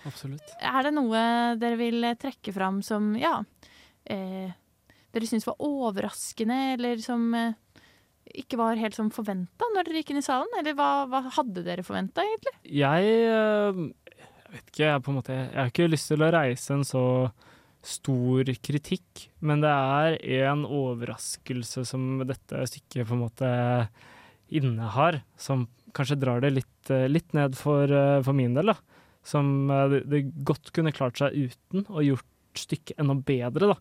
absolutt. 0.09 0.57
Er 0.61 0.89
det 0.89 0.95
noe 0.97 1.23
dere 1.61 1.77
vil 1.81 2.05
trekke 2.21 2.53
fram 2.57 2.83
som 2.85 3.13
ja, 3.21 3.39
eh, 4.05 4.53
dere 5.13 5.29
syns 5.29 5.45
var 5.49 5.61
overraskende, 5.61 6.61
eller 6.75 7.01
som 7.05 7.29
eh, 7.37 7.53
ikke 8.31 8.59
var 8.61 8.81
helt 8.81 8.97
som 8.97 9.11
forventa 9.13 9.69
når 9.73 9.89
dere 9.89 10.03
gikk 10.03 10.13
inn 10.15 10.23
i 10.23 10.25
salen? 10.25 10.51
Eller 10.59 10.77
hva, 10.79 11.05
hva 11.11 11.23
hadde 11.37 11.65
dere 11.67 11.85
forventa, 11.87 12.25
egentlig? 12.25 12.55
Jeg, 12.65 13.15
eh, 13.29 13.81
jeg 14.13 14.53
vet 14.55 14.69
ikke, 14.69 14.85
jeg, 14.87 15.03
på 15.03 15.13
en 15.13 15.19
måte, 15.19 15.39
jeg 15.39 15.59
har 15.59 15.73
ikke 15.73 15.91
lyst 15.91 16.13
til 16.13 16.25
å 16.25 16.31
reise 16.35 16.77
en 16.77 16.87
så 16.87 17.05
stor 17.83 18.47
kritikk, 18.63 19.27
men 19.43 19.63
det 19.65 19.73
er 19.73 20.17
en 20.47 20.63
overraskelse 20.69 21.83
som 21.89 22.23
dette 22.29 22.67
stykket 22.71 23.09
på 23.09 23.17
en 23.17 23.25
måte 23.25 23.53
innehar, 24.55 25.23
som 25.41 25.67
kanskje 25.97 26.21
drar 26.23 26.45
det 26.45 26.53
litt, 26.61 26.91
eh, 26.95 27.09
litt 27.11 27.35
ned 27.37 27.59
for, 27.59 27.91
eh, 27.91 28.23
for 28.23 28.37
min 28.39 28.55
del. 28.55 28.73
da. 28.73 28.79
Som 29.25 29.69
det, 29.69 30.03
det 30.11 30.25
godt 30.43 30.73
kunne 30.75 30.95
klart 30.95 31.19
seg 31.21 31.35
uten, 31.35 31.85
og 31.89 32.03
gjort 32.03 32.59
stykket 32.59 32.99
enda 32.99 33.15
bedre. 33.15 33.75
da. 33.75 33.77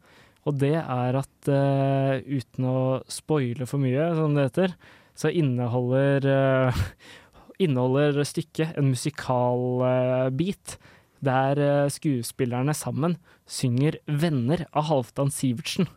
Og 0.49 0.57
det 0.61 0.75
er 0.79 1.17
at 1.19 1.51
uh, 1.51 2.17
uten 2.25 2.65
å 2.65 2.79
spoile 3.11 3.67
for 3.69 3.81
mye, 3.81 4.09
som 4.17 4.33
det 4.35 4.47
heter, 4.49 4.75
så 5.17 5.29
inneholder, 5.29 6.25
uh, 6.25 6.81
inneholder 7.63 8.23
stykket 8.25 8.79
en 8.79 8.89
musikalbit 8.93 10.77
der 11.21 11.61
uh, 11.61 11.91
skuespillerne 11.93 12.73
sammen 12.73 13.19
synger 13.45 13.99
'Venner' 14.07 14.65
av 14.73 14.89
Halvdan 14.89 15.29
Sivertsen. 15.33 15.89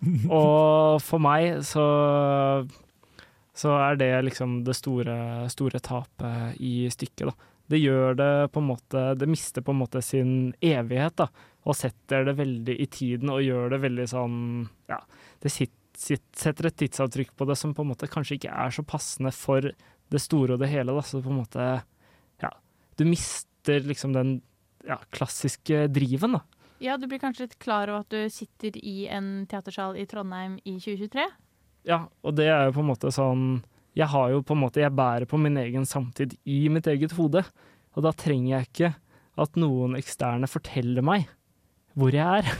Og 0.30 0.98
for 1.04 1.22
meg 1.22 1.62
så 1.66 1.86
så 3.60 3.74
er 3.76 3.98
det 4.00 4.12
liksom 4.24 4.60
det 4.64 4.76
store, 4.78 5.48
store 5.52 5.80
tapet 5.84 6.60
i 6.62 6.88
stykket, 6.92 7.28
da. 7.28 7.48
Det 7.70 7.78
gjør 7.78 8.16
det 8.18 8.32
på 8.50 8.58
en 8.58 8.66
måte 8.66 9.02
Det 9.14 9.28
mister 9.30 9.62
på 9.62 9.70
en 9.70 9.78
måte 9.78 10.00
sin 10.02 10.52
evighet, 10.58 11.20
da. 11.20 11.28
Og 11.68 11.76
setter 11.76 12.24
det 12.24 12.36
veldig 12.38 12.76
i 12.80 12.86
tiden 12.88 13.32
og 13.32 13.42
gjør 13.44 13.74
det 13.74 13.82
veldig 13.82 14.06
sånn 14.08 14.36
Ja, 14.88 15.00
det 15.44 15.52
sitt, 15.52 15.76
sitt, 15.98 16.24
setter 16.36 16.70
et 16.70 16.78
tidsavtrykk 16.80 17.34
på 17.36 17.48
det 17.48 17.56
som 17.60 17.74
på 17.76 17.84
en 17.84 17.90
måte 17.92 18.08
kanskje 18.10 18.38
ikke 18.38 18.54
er 18.64 18.72
så 18.74 18.84
passende 18.86 19.32
for 19.36 19.68
det 20.10 20.22
store 20.22 20.56
og 20.56 20.62
det 20.62 20.70
hele, 20.72 20.94
da. 20.96 21.04
Så 21.04 21.20
på 21.22 21.32
en 21.32 21.42
måte 21.42 21.66
Ja. 22.40 22.52
Du 22.96 23.04
mister 23.04 23.84
liksom 23.84 24.14
den 24.16 24.40
ja, 24.86 24.96
klassiske 25.12 25.86
driven, 25.92 26.38
da. 26.38 26.40
Ja, 26.80 26.96
du 26.96 27.04
blir 27.06 27.20
kanskje 27.20 27.44
litt 27.44 27.58
klar 27.60 27.90
over 27.92 28.06
at 28.06 28.12
du 28.12 28.32
sitter 28.32 28.72
i 28.80 29.04
en 29.12 29.44
teatersal 29.48 29.98
i 30.00 30.06
Trondheim 30.08 30.56
i 30.64 30.78
2023? 30.80 31.26
Ja, 31.88 32.06
og 32.24 32.36
det 32.38 32.48
er 32.48 32.68
jo 32.68 32.78
på 32.78 32.84
en 32.84 32.90
måte 32.90 33.12
sånn 33.12 33.44
Jeg 33.96 34.08
har 34.12 34.30
jo 34.32 34.42
på 34.44 34.52
en 34.52 34.60
måte 34.60 34.82
Jeg 34.82 34.92
bærer 34.92 35.24
på 35.28 35.38
min 35.40 35.56
egen 35.60 35.84
samtid 35.88 36.36
i 36.44 36.68
mitt 36.72 36.88
eget 36.88 37.12
hode. 37.16 37.44
Og 37.96 38.04
da 38.06 38.12
trenger 38.16 38.54
jeg 38.54 38.68
ikke 38.68 38.90
at 39.40 39.60
noen 39.60 39.96
eksterne 39.98 40.48
forteller 40.50 41.04
meg 41.04 41.28
hvor 41.98 42.14
jeg 42.14 42.42
er. 42.42 42.52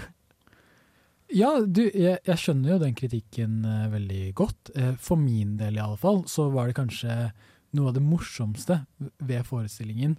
Ja, 1.30 1.52
du, 1.62 1.84
jeg, 1.86 2.18
jeg 2.26 2.42
skjønner 2.42 2.74
jo 2.74 2.80
den 2.82 2.96
kritikken 2.98 3.60
eh, 3.62 3.86
veldig 3.92 4.24
godt. 4.38 4.72
Eh, 4.74 4.96
for 4.98 5.20
min 5.20 5.54
del 5.60 5.78
i 5.78 5.82
alle 5.84 5.98
fall, 6.00 6.24
så 6.26 6.48
var 6.50 6.66
det 6.66 6.78
kanskje 6.80 7.14
noe 7.78 7.92
av 7.92 7.94
det 7.94 8.02
morsomste 8.02 8.80
ved 8.98 9.46
forestillingen 9.46 10.16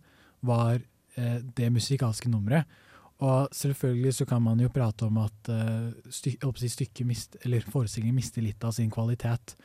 var 0.48 0.80
eh, 0.80 1.38
det 1.44 1.68
musikalske 1.74 2.32
nummeret. 2.32 2.80
Og 3.22 3.52
selvfølgelig 3.54 4.16
så 4.18 4.26
kan 4.26 4.42
man 4.42 4.62
jo 4.64 4.72
prate 4.74 5.06
om 5.06 5.20
at 5.22 5.52
eh, 5.54 5.92
sty 6.10 6.34
jeg 6.38 6.42
håper 6.46 6.74
stykket 6.74 7.08
mist, 7.08 7.38
eller 7.46 7.68
forestillingen 7.70 8.18
mister 8.18 8.42
litt 8.46 8.64
av 8.66 8.74
sin 8.78 8.90
kvalitet 8.94 9.56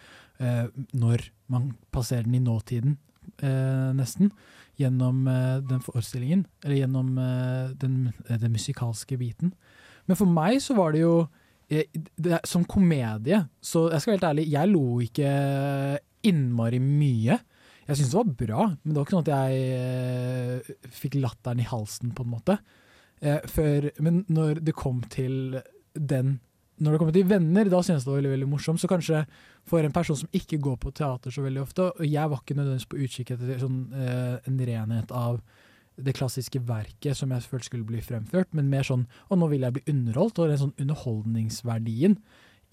eh, 0.42 0.66
når 0.92 1.30
man 1.52 1.70
passerer 1.94 2.26
den 2.26 2.40
i 2.40 2.44
nåtiden, 2.44 2.98
eh, 3.42 3.90
nesten, 3.96 4.30
gjennom 4.76 5.24
eh, 5.30 5.56
den 5.64 5.82
forestillingen, 5.84 6.44
eller 6.64 6.80
gjennom 6.80 7.18
eh, 7.18 7.74
den, 7.80 7.98
eh, 8.28 8.38
den 8.42 8.52
musikalske 8.52 9.18
biten. 9.20 9.54
Men 10.06 10.18
for 10.18 10.30
meg 10.30 10.60
så 10.62 10.76
var 10.78 10.94
det 10.94 11.02
jo 11.02 11.14
eh, 11.68 11.88
det, 12.16 12.40
Som 12.44 12.66
komedie, 12.68 13.42
så 13.60 13.88
jeg 13.90 14.02
skal 14.02 14.12
være 14.12 14.18
helt 14.18 14.30
ærlig, 14.30 14.48
jeg 14.52 14.72
lo 14.72 14.86
ikke 15.04 15.30
innmari 16.26 16.80
mye. 16.82 17.38
Jeg 17.86 17.98
syntes 17.98 18.12
det 18.12 18.18
var 18.18 18.36
bra, 18.42 18.62
men 18.82 18.92
det 18.92 18.98
var 18.98 19.06
ikke 19.06 19.16
sånn 19.16 19.26
at 19.26 19.34
jeg 19.36 20.90
fikk 21.02 21.20
latteren 21.22 21.62
i 21.62 21.68
halsen, 21.70 22.10
på 22.16 22.24
en 22.26 22.32
måte. 22.32 22.56
Før, 23.48 23.86
men 24.02 24.24
når 24.26 24.58
det 24.66 24.74
kom 24.76 25.04
til 25.08 25.60
den 25.94 26.40
Når 26.76 26.92
det 26.92 26.98
kommer 27.00 27.14
til 27.16 27.28
venner, 27.28 27.68
da 27.72 27.78
synes 27.80 28.02
jeg 28.02 28.04
det 28.04 28.10
var 28.10 28.18
veldig, 28.20 28.32
veldig 28.34 28.48
morsomt. 28.50 28.80
Så 28.82 28.90
kanskje 28.90 29.22
for 29.68 29.84
en 29.84 29.94
person 29.94 30.18
som 30.20 30.32
ikke 30.36 30.58
går 30.62 30.76
på 30.82 30.92
teater 30.96 31.32
så 31.32 31.44
veldig 31.44 31.62
ofte, 31.62 31.86
og 31.88 32.04
jeg 32.04 32.32
var 32.32 32.42
ikke 32.42 32.56
nødvendigvis 32.58 32.90
på 32.90 33.00
utkikk 33.06 33.32
etter 33.36 33.62
sånn, 33.62 33.78
eh, 33.96 34.34
en 34.50 34.60
renhet 34.70 35.14
av 35.16 35.40
det 35.96 36.12
klassiske 36.16 36.60
verket 36.68 37.16
som 37.16 37.30
jeg 37.32 37.46
følte 37.48 37.70
skulle 37.70 37.88
bli 37.88 38.02
fremført, 38.04 38.52
men 38.52 38.68
mer 38.68 38.84
sånn 38.84 39.06
Og 39.30 39.38
nå 39.40 39.48
vil 39.48 39.64
jeg 39.64 39.72
bli 39.78 39.86
underholdt, 39.94 40.38
og 40.38 40.50
den 40.50 40.60
sånn 40.60 40.76
underholdningsverdien 40.82 42.18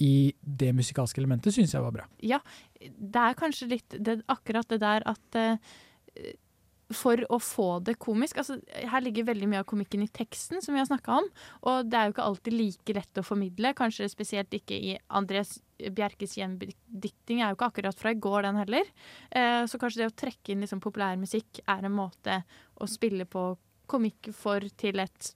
i 0.03 0.33
det 0.41 0.73
musikalske 0.75 1.21
elementet 1.21 1.53
syns 1.53 1.73
jeg 1.75 1.83
var 1.83 1.93
bra. 1.93 2.05
Ja, 2.19 2.39
det 2.81 3.21
er 3.21 3.37
kanskje 3.37 3.69
litt 3.75 3.95
det, 3.95 4.21
akkurat 4.27 4.67
det 4.67 4.81
der 4.81 5.05
at 5.07 5.37
eh, 5.39 5.57
for 6.97 7.19
å 7.33 7.39
få 7.41 7.67
det 7.85 7.97
komisk 8.01 8.39
altså 8.41 8.57
Her 8.89 9.03
ligger 9.03 9.27
veldig 9.27 9.49
mye 9.49 9.61
av 9.63 9.67
komikken 9.69 10.03
i 10.05 10.09
teksten, 10.11 10.61
som 10.63 10.75
vi 10.75 10.81
har 10.81 10.89
snakka 10.89 11.19
om. 11.21 11.29
Og 11.69 11.89
det 11.89 11.99
er 11.99 12.07
jo 12.07 12.15
ikke 12.15 12.29
alltid 12.29 12.57
like 12.57 12.95
lett 12.97 13.21
å 13.21 13.25
formidle, 13.25 13.73
kanskje 13.77 14.09
spesielt 14.11 14.53
ikke 14.55 14.77
i 14.77 14.95
Andres 15.13 15.57
Bjerkes 15.83 16.37
gjendikting 16.37 17.41
er 17.41 17.51
jo 17.51 17.57
ikke 17.57 17.69
akkurat 17.71 17.99
fra 17.99 18.13
i 18.13 18.19
går, 18.21 18.43
den 18.45 18.59
heller. 18.61 18.89
Eh, 19.31 19.63
så 19.67 19.79
kanskje 19.81 20.03
det 20.03 20.11
å 20.11 20.17
trekke 20.23 20.53
inn 20.53 20.63
liksom 20.63 20.83
populærmusikk 20.83 21.63
er 21.65 21.83
en 21.83 21.95
måte 21.95 22.41
å 22.79 22.89
spille 22.89 23.27
på 23.29 23.51
komikk 23.89 24.31
for 24.37 24.63
til 24.79 25.01
et 25.03 25.33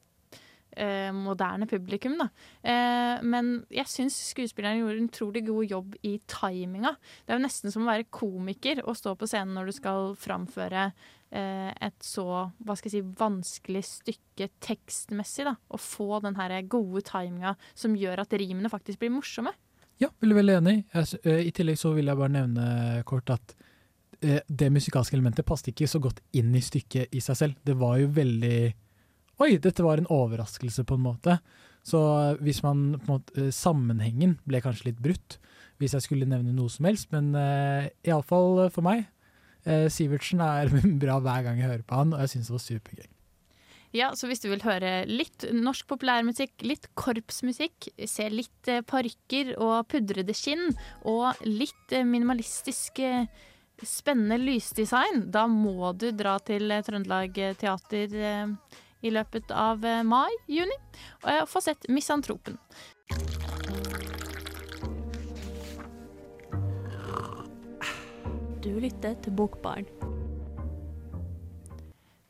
eh, 0.77 1.11
moderne 1.15 1.67
publikum, 1.69 2.17
da. 2.19 2.29
Eh, 2.61 3.23
men 3.27 3.51
jeg 3.73 3.91
syns 3.91 4.17
skuespilleren 4.31 4.81
gjorde 4.81 5.01
en 5.01 5.09
utrolig 5.11 5.43
god 5.47 5.73
jobb 5.73 5.97
i 6.07 6.15
timinga. 6.29 6.95
Det 7.25 7.33
er 7.33 7.39
jo 7.39 7.45
nesten 7.45 7.73
som 7.73 7.85
å 7.85 7.91
være 7.91 8.09
komiker 8.13 8.83
og 8.85 8.97
stå 8.99 9.15
på 9.17 9.29
scenen 9.29 9.57
når 9.57 9.71
du 9.71 9.77
skal 9.79 10.13
framføre 10.19 10.91
et 11.29 12.05
så 12.05 12.23
hva 12.63 12.75
skal 12.77 12.87
jeg 12.87 12.93
si, 12.93 13.15
vanskelig 13.19 13.81
stykke 13.83 14.47
tekstmessig. 14.63 15.43
da, 15.43 15.57
Å 15.59 15.79
få 15.81 16.21
den 16.23 16.37
gode 16.71 17.03
timinga 17.03 17.55
som 17.75 17.97
gjør 17.99 18.23
at 18.23 18.35
rimene 18.39 18.71
faktisk 18.71 19.01
blir 19.01 19.11
morsomme. 19.11 19.51
Ja, 19.97 20.09
veldig, 20.21 20.35
veldig 20.37 20.57
enig. 20.59 20.75
Jeg, 20.93 21.19
eh, 21.25 21.47
I 21.47 21.53
tillegg 21.55 21.79
så 21.79 21.91
vil 21.95 22.09
jeg 22.09 22.19
bare 22.19 22.33
nevne 22.33 23.03
kort 23.09 23.31
at 23.33 23.55
eh, 24.21 24.43
det 24.45 24.69
musikalske 24.73 25.17
elementet 25.17 25.47
passet 25.47 25.71
ikke 25.73 25.89
så 25.89 26.01
godt 26.01 26.21
inn 26.37 26.53
i 26.55 26.61
stykket 26.61 27.15
i 27.17 27.21
seg 27.23 27.39
selv. 27.39 27.57
Det 27.65 27.77
var 27.77 27.97
jo 28.01 28.11
veldig 28.13 28.59
Oi, 29.37 29.51
dette 29.61 29.83
var 29.85 29.99
en 30.01 30.07
overraskelse, 30.09 30.81
på 30.89 30.95
en 30.97 31.03
måte. 31.03 31.35
Så 31.85 31.99
eh, 32.01 32.39
hvis 32.41 32.63
man 32.65 32.95
på 32.97 33.05
en 33.05 33.11
måte, 33.19 33.35
eh, 33.37 33.51
Sammenhengen 33.53 34.39
ble 34.49 34.61
kanskje 34.65 34.91
litt 34.91 35.01
brutt, 35.01 35.37
hvis 35.77 35.93
jeg 35.93 36.07
skulle 36.07 36.29
nevne 36.29 36.55
noe 36.57 36.73
som 36.73 36.87
helst. 36.89 37.11
Men 37.13 37.35
uh, 37.37 37.85
iallfall 38.01 38.71
for 38.73 38.81
meg. 38.81 39.03
Eh, 39.67 39.85
Sivertsen 39.93 40.41
er 40.43 40.71
bra 41.03 41.19
hver 41.19 41.45
gang 41.45 41.61
jeg 41.61 41.71
hører 41.71 41.85
på 41.87 42.01
han, 42.01 42.15
og 42.15 42.23
jeg 42.25 42.35
syns 42.35 42.51
det 42.51 42.57
var 42.57 42.65
supergøy. 42.65 43.13
Ja, 43.95 44.11
så 44.15 44.27
hvis 44.27 44.41
du 44.43 44.49
vil 44.51 44.63
høre 44.65 45.05
litt 45.07 45.45
norsk 45.55 45.87
populærmusikk, 45.89 46.59
litt 46.67 46.89
korpsmusikk, 46.99 47.89
se 48.09 48.27
litt 48.31 48.71
eh, 48.71 48.83
parykker 48.85 49.53
og 49.63 49.87
pudrede 49.91 50.35
skinn, 50.35 50.73
og 51.07 51.39
litt 51.47 51.95
eh, 51.95 52.05
minimalistisk 52.07 52.99
eh, 52.99 53.29
spennende 53.87 54.39
lysdesign, 54.41 55.27
da 55.31 55.45
må 55.47 55.93
du 55.95 56.09
dra 56.11 56.35
til 56.43 56.73
Trøndelag 56.83 57.37
Teater 57.61 58.15
i 59.05 59.11
løpet 59.13 59.53
av 59.53 59.85
mai-juni 59.85 60.79
og 61.21 61.45
få 61.51 61.61
sett 61.61 61.85
Misantropen. 61.93 62.57
Du 68.67 68.73
lytter 68.83 69.13
til 69.23 69.31
Bokbarn. 69.31 69.85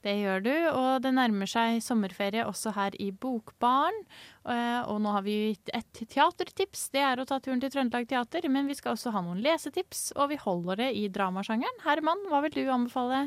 Det 0.06 0.12
gjør 0.20 0.44
du, 0.46 0.52
og 0.70 1.00
det 1.02 1.10
nærmer 1.18 1.50
seg 1.50 1.80
sommerferie 1.82 2.44
også 2.46 2.76
her 2.76 2.94
i 3.02 3.08
Bokbaren. 3.10 3.98
Eh, 4.46 4.84
Og 4.86 5.00
nå 5.02 5.16
har 5.16 5.26
vi 5.26 5.34
gitt 5.56 5.72
et 5.74 6.04
teatertips, 6.14 6.92
det 6.94 7.02
er 7.02 7.18
å 7.18 7.26
ta 7.26 7.40
turen 7.42 7.64
til 7.64 7.74
Trøndelag 7.74 8.06
Teater. 8.12 8.46
Men 8.54 8.70
vi 8.70 8.78
skal 8.78 8.94
også 8.94 9.16
ha 9.16 9.24
noen 9.26 9.42
lesetips, 9.42 10.12
og 10.14 10.30
vi 10.30 10.38
holder 10.44 10.84
det 10.84 10.92
i 11.02 11.08
dramasjangeren. 11.10 11.82
Herman, 11.88 12.22
hva 12.30 12.44
vil 12.46 12.54
du 12.54 12.70
anbefale 12.70 13.26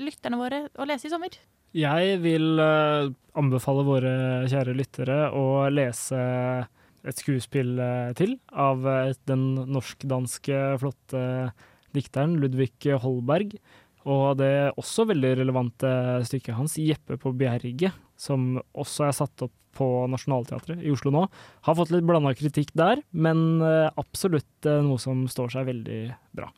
lytterne 0.00 0.40
våre 0.40 0.64
å 0.72 0.88
lese 0.88 1.10
i 1.10 1.12
sommer? 1.12 1.36
Jeg 1.76 2.18
vil 2.24 2.56
eh, 2.64 3.12
anbefale 3.36 3.84
våre 3.84 4.16
kjære 4.48 4.78
lyttere 4.80 5.22
å 5.36 5.68
lese 5.68 6.24
et 7.04 7.20
skuespill 7.20 7.76
eh, 7.76 8.10
til 8.16 8.38
av 8.56 8.88
den 9.28 9.50
norsk-danske 9.68 10.64
flotte 10.80 11.26
dikteren 11.96 12.36
Ludvig 12.42 12.86
Holberg. 13.02 13.56
Og 14.06 14.36
det 14.38 14.70
også 14.78 15.08
veldig 15.10 15.32
relevante 15.40 15.90
stykket 16.28 16.54
hans, 16.54 16.76
'Jeppe 16.78 17.18
på 17.18 17.32
Bjerget', 17.34 17.96
som 18.16 18.60
også 18.76 19.08
er 19.08 19.16
satt 19.16 19.42
opp 19.48 19.54
på 19.76 19.86
Nationaltheatret 20.08 20.80
i 20.80 20.92
Oslo 20.94 21.12
nå. 21.12 21.26
Har 21.66 21.76
fått 21.78 21.92
litt 21.92 22.06
blanda 22.06 22.32
kritikk 22.36 22.70
der, 22.78 23.02
men 23.12 23.60
eh, 23.60 23.90
absolutt 24.00 24.68
eh, 24.68 24.80
noe 24.84 25.00
som 25.02 25.26
står 25.28 25.52
seg 25.56 25.68
veldig 25.68 26.00
bra. 26.38 26.48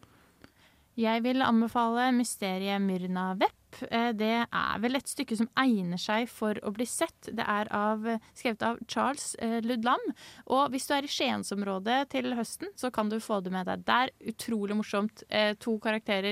Jeg 0.98 1.22
vil 1.22 1.44
anbefale 1.46 2.10
mysteriet 2.16 2.82
Myrna 2.82 3.32
Vepp. 3.38 3.57
Eh, 3.90 4.12
Det 4.16 4.46
er 4.46 4.78
vel 4.82 4.96
et 4.98 5.08
stykke 5.08 5.36
som 5.38 5.48
egner 5.58 6.00
seg 6.00 6.28
for 6.30 6.58
å 6.66 6.72
bli 6.74 6.86
sett. 6.88 7.30
Det 7.32 7.44
er 7.44 7.70
av, 7.74 8.04
skrevet 8.36 8.64
av 8.66 8.78
Charles 8.88 9.34
eh, 9.42 9.58
Ludlam. 9.64 10.02
Og 10.46 10.72
hvis 10.72 10.88
du 10.88 10.94
er 10.96 11.06
i 11.06 11.12
Skiensområdet 11.12 11.98
til 12.14 12.34
høsten, 12.38 12.72
så 12.78 12.90
kan 12.94 13.10
du 13.12 13.18
få 13.20 13.40
det 13.44 13.52
med 13.54 13.68
deg 13.68 13.84
der. 13.88 14.12
Utrolig 14.32 14.78
morsomt. 14.78 15.24
Eh, 15.28 15.54
To, 15.58 15.78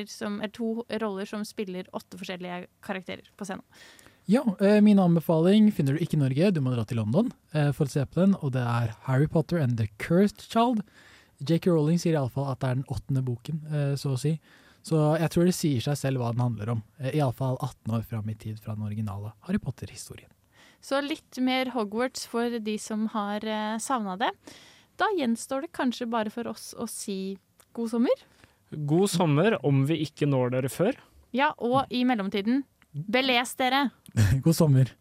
som, 0.07 0.41
to 0.53 0.85
roller 1.01 1.27
som 1.27 1.45
spiller 1.45 1.87
åtte 1.93 2.19
forskjellige 2.19 2.67
karakterer 2.85 3.29
på 3.37 3.47
scenen. 3.49 3.65
Ja, 4.27 4.43
min 4.83 4.99
anbefaling 4.99 5.71
finner 5.73 5.95
du 5.95 6.03
ikke 6.03 6.17
i 6.17 6.21
Norge, 6.21 6.51
du 6.51 6.61
må 6.61 6.73
dra 6.75 6.85
til 6.85 6.99
London 6.99 7.31
for 7.53 7.87
å 7.87 7.91
se 7.91 8.03
på 8.07 8.19
den, 8.21 8.35
og 8.43 8.53
det 8.57 8.63
er 8.67 8.95
Harry 9.07 9.29
Potter 9.31 9.61
and 9.63 9.79
the 9.79 9.87
Cursed 10.03 10.43
Child. 10.43 10.83
J.K. 11.39 11.71
Rowling 11.71 12.01
sier 12.03 12.17
iallfall 12.19 12.49
at 12.51 12.61
det 12.61 12.69
er 12.71 12.81
den 12.81 12.89
åttende 12.91 13.23
boken, 13.23 13.61
så 13.95 14.17
å 14.17 14.19
si. 14.19 14.35
Så 14.87 15.01
jeg 15.19 15.33
tror 15.35 15.49
det 15.49 15.57
sier 15.57 15.83
seg 15.83 15.99
selv 15.99 16.23
hva 16.23 16.31
den 16.31 16.45
handler 16.45 16.77
om, 16.77 16.83
eh, 17.01 17.17
iallfall 17.19 17.57
18 17.59 17.97
år 17.97 18.05
fram 18.07 18.29
i 18.31 18.37
tid 18.39 18.61
fra 18.63 18.77
den 18.77 18.87
originale 18.87 19.33
Harry 19.49 19.59
Potter-historien. 19.59 20.31
Så 20.81 21.01
litt 21.03 21.41
mer 21.43 21.73
Hogwarts 21.75 22.27
for 22.31 22.59
de 22.63 22.77
som 22.79 23.09
har 23.11 23.43
eh, 23.43 23.79
savna 23.83 24.15
det. 24.21 24.31
Da 24.97 25.09
gjenstår 25.19 25.67
det 25.67 25.73
kanskje 25.75 26.07
bare 26.09 26.31
for 26.31 26.47
oss 26.53 26.71
å 26.79 26.87
si 26.89 27.37
god 27.75 27.91
sommer. 27.97 28.23
God 28.87 29.11
sommer 29.11 29.59
om 29.67 29.83
vi 29.89 29.99
ikke 30.07 30.29
når 30.31 30.55
dere 30.55 30.71
før. 30.71 30.95
Ja, 31.35 31.51
og 31.59 31.91
i 31.91 32.05
mellomtiden, 32.07 32.63
beles 32.95 33.57
dere! 33.59 33.89
God 34.45 34.55
sommer. 34.57 34.95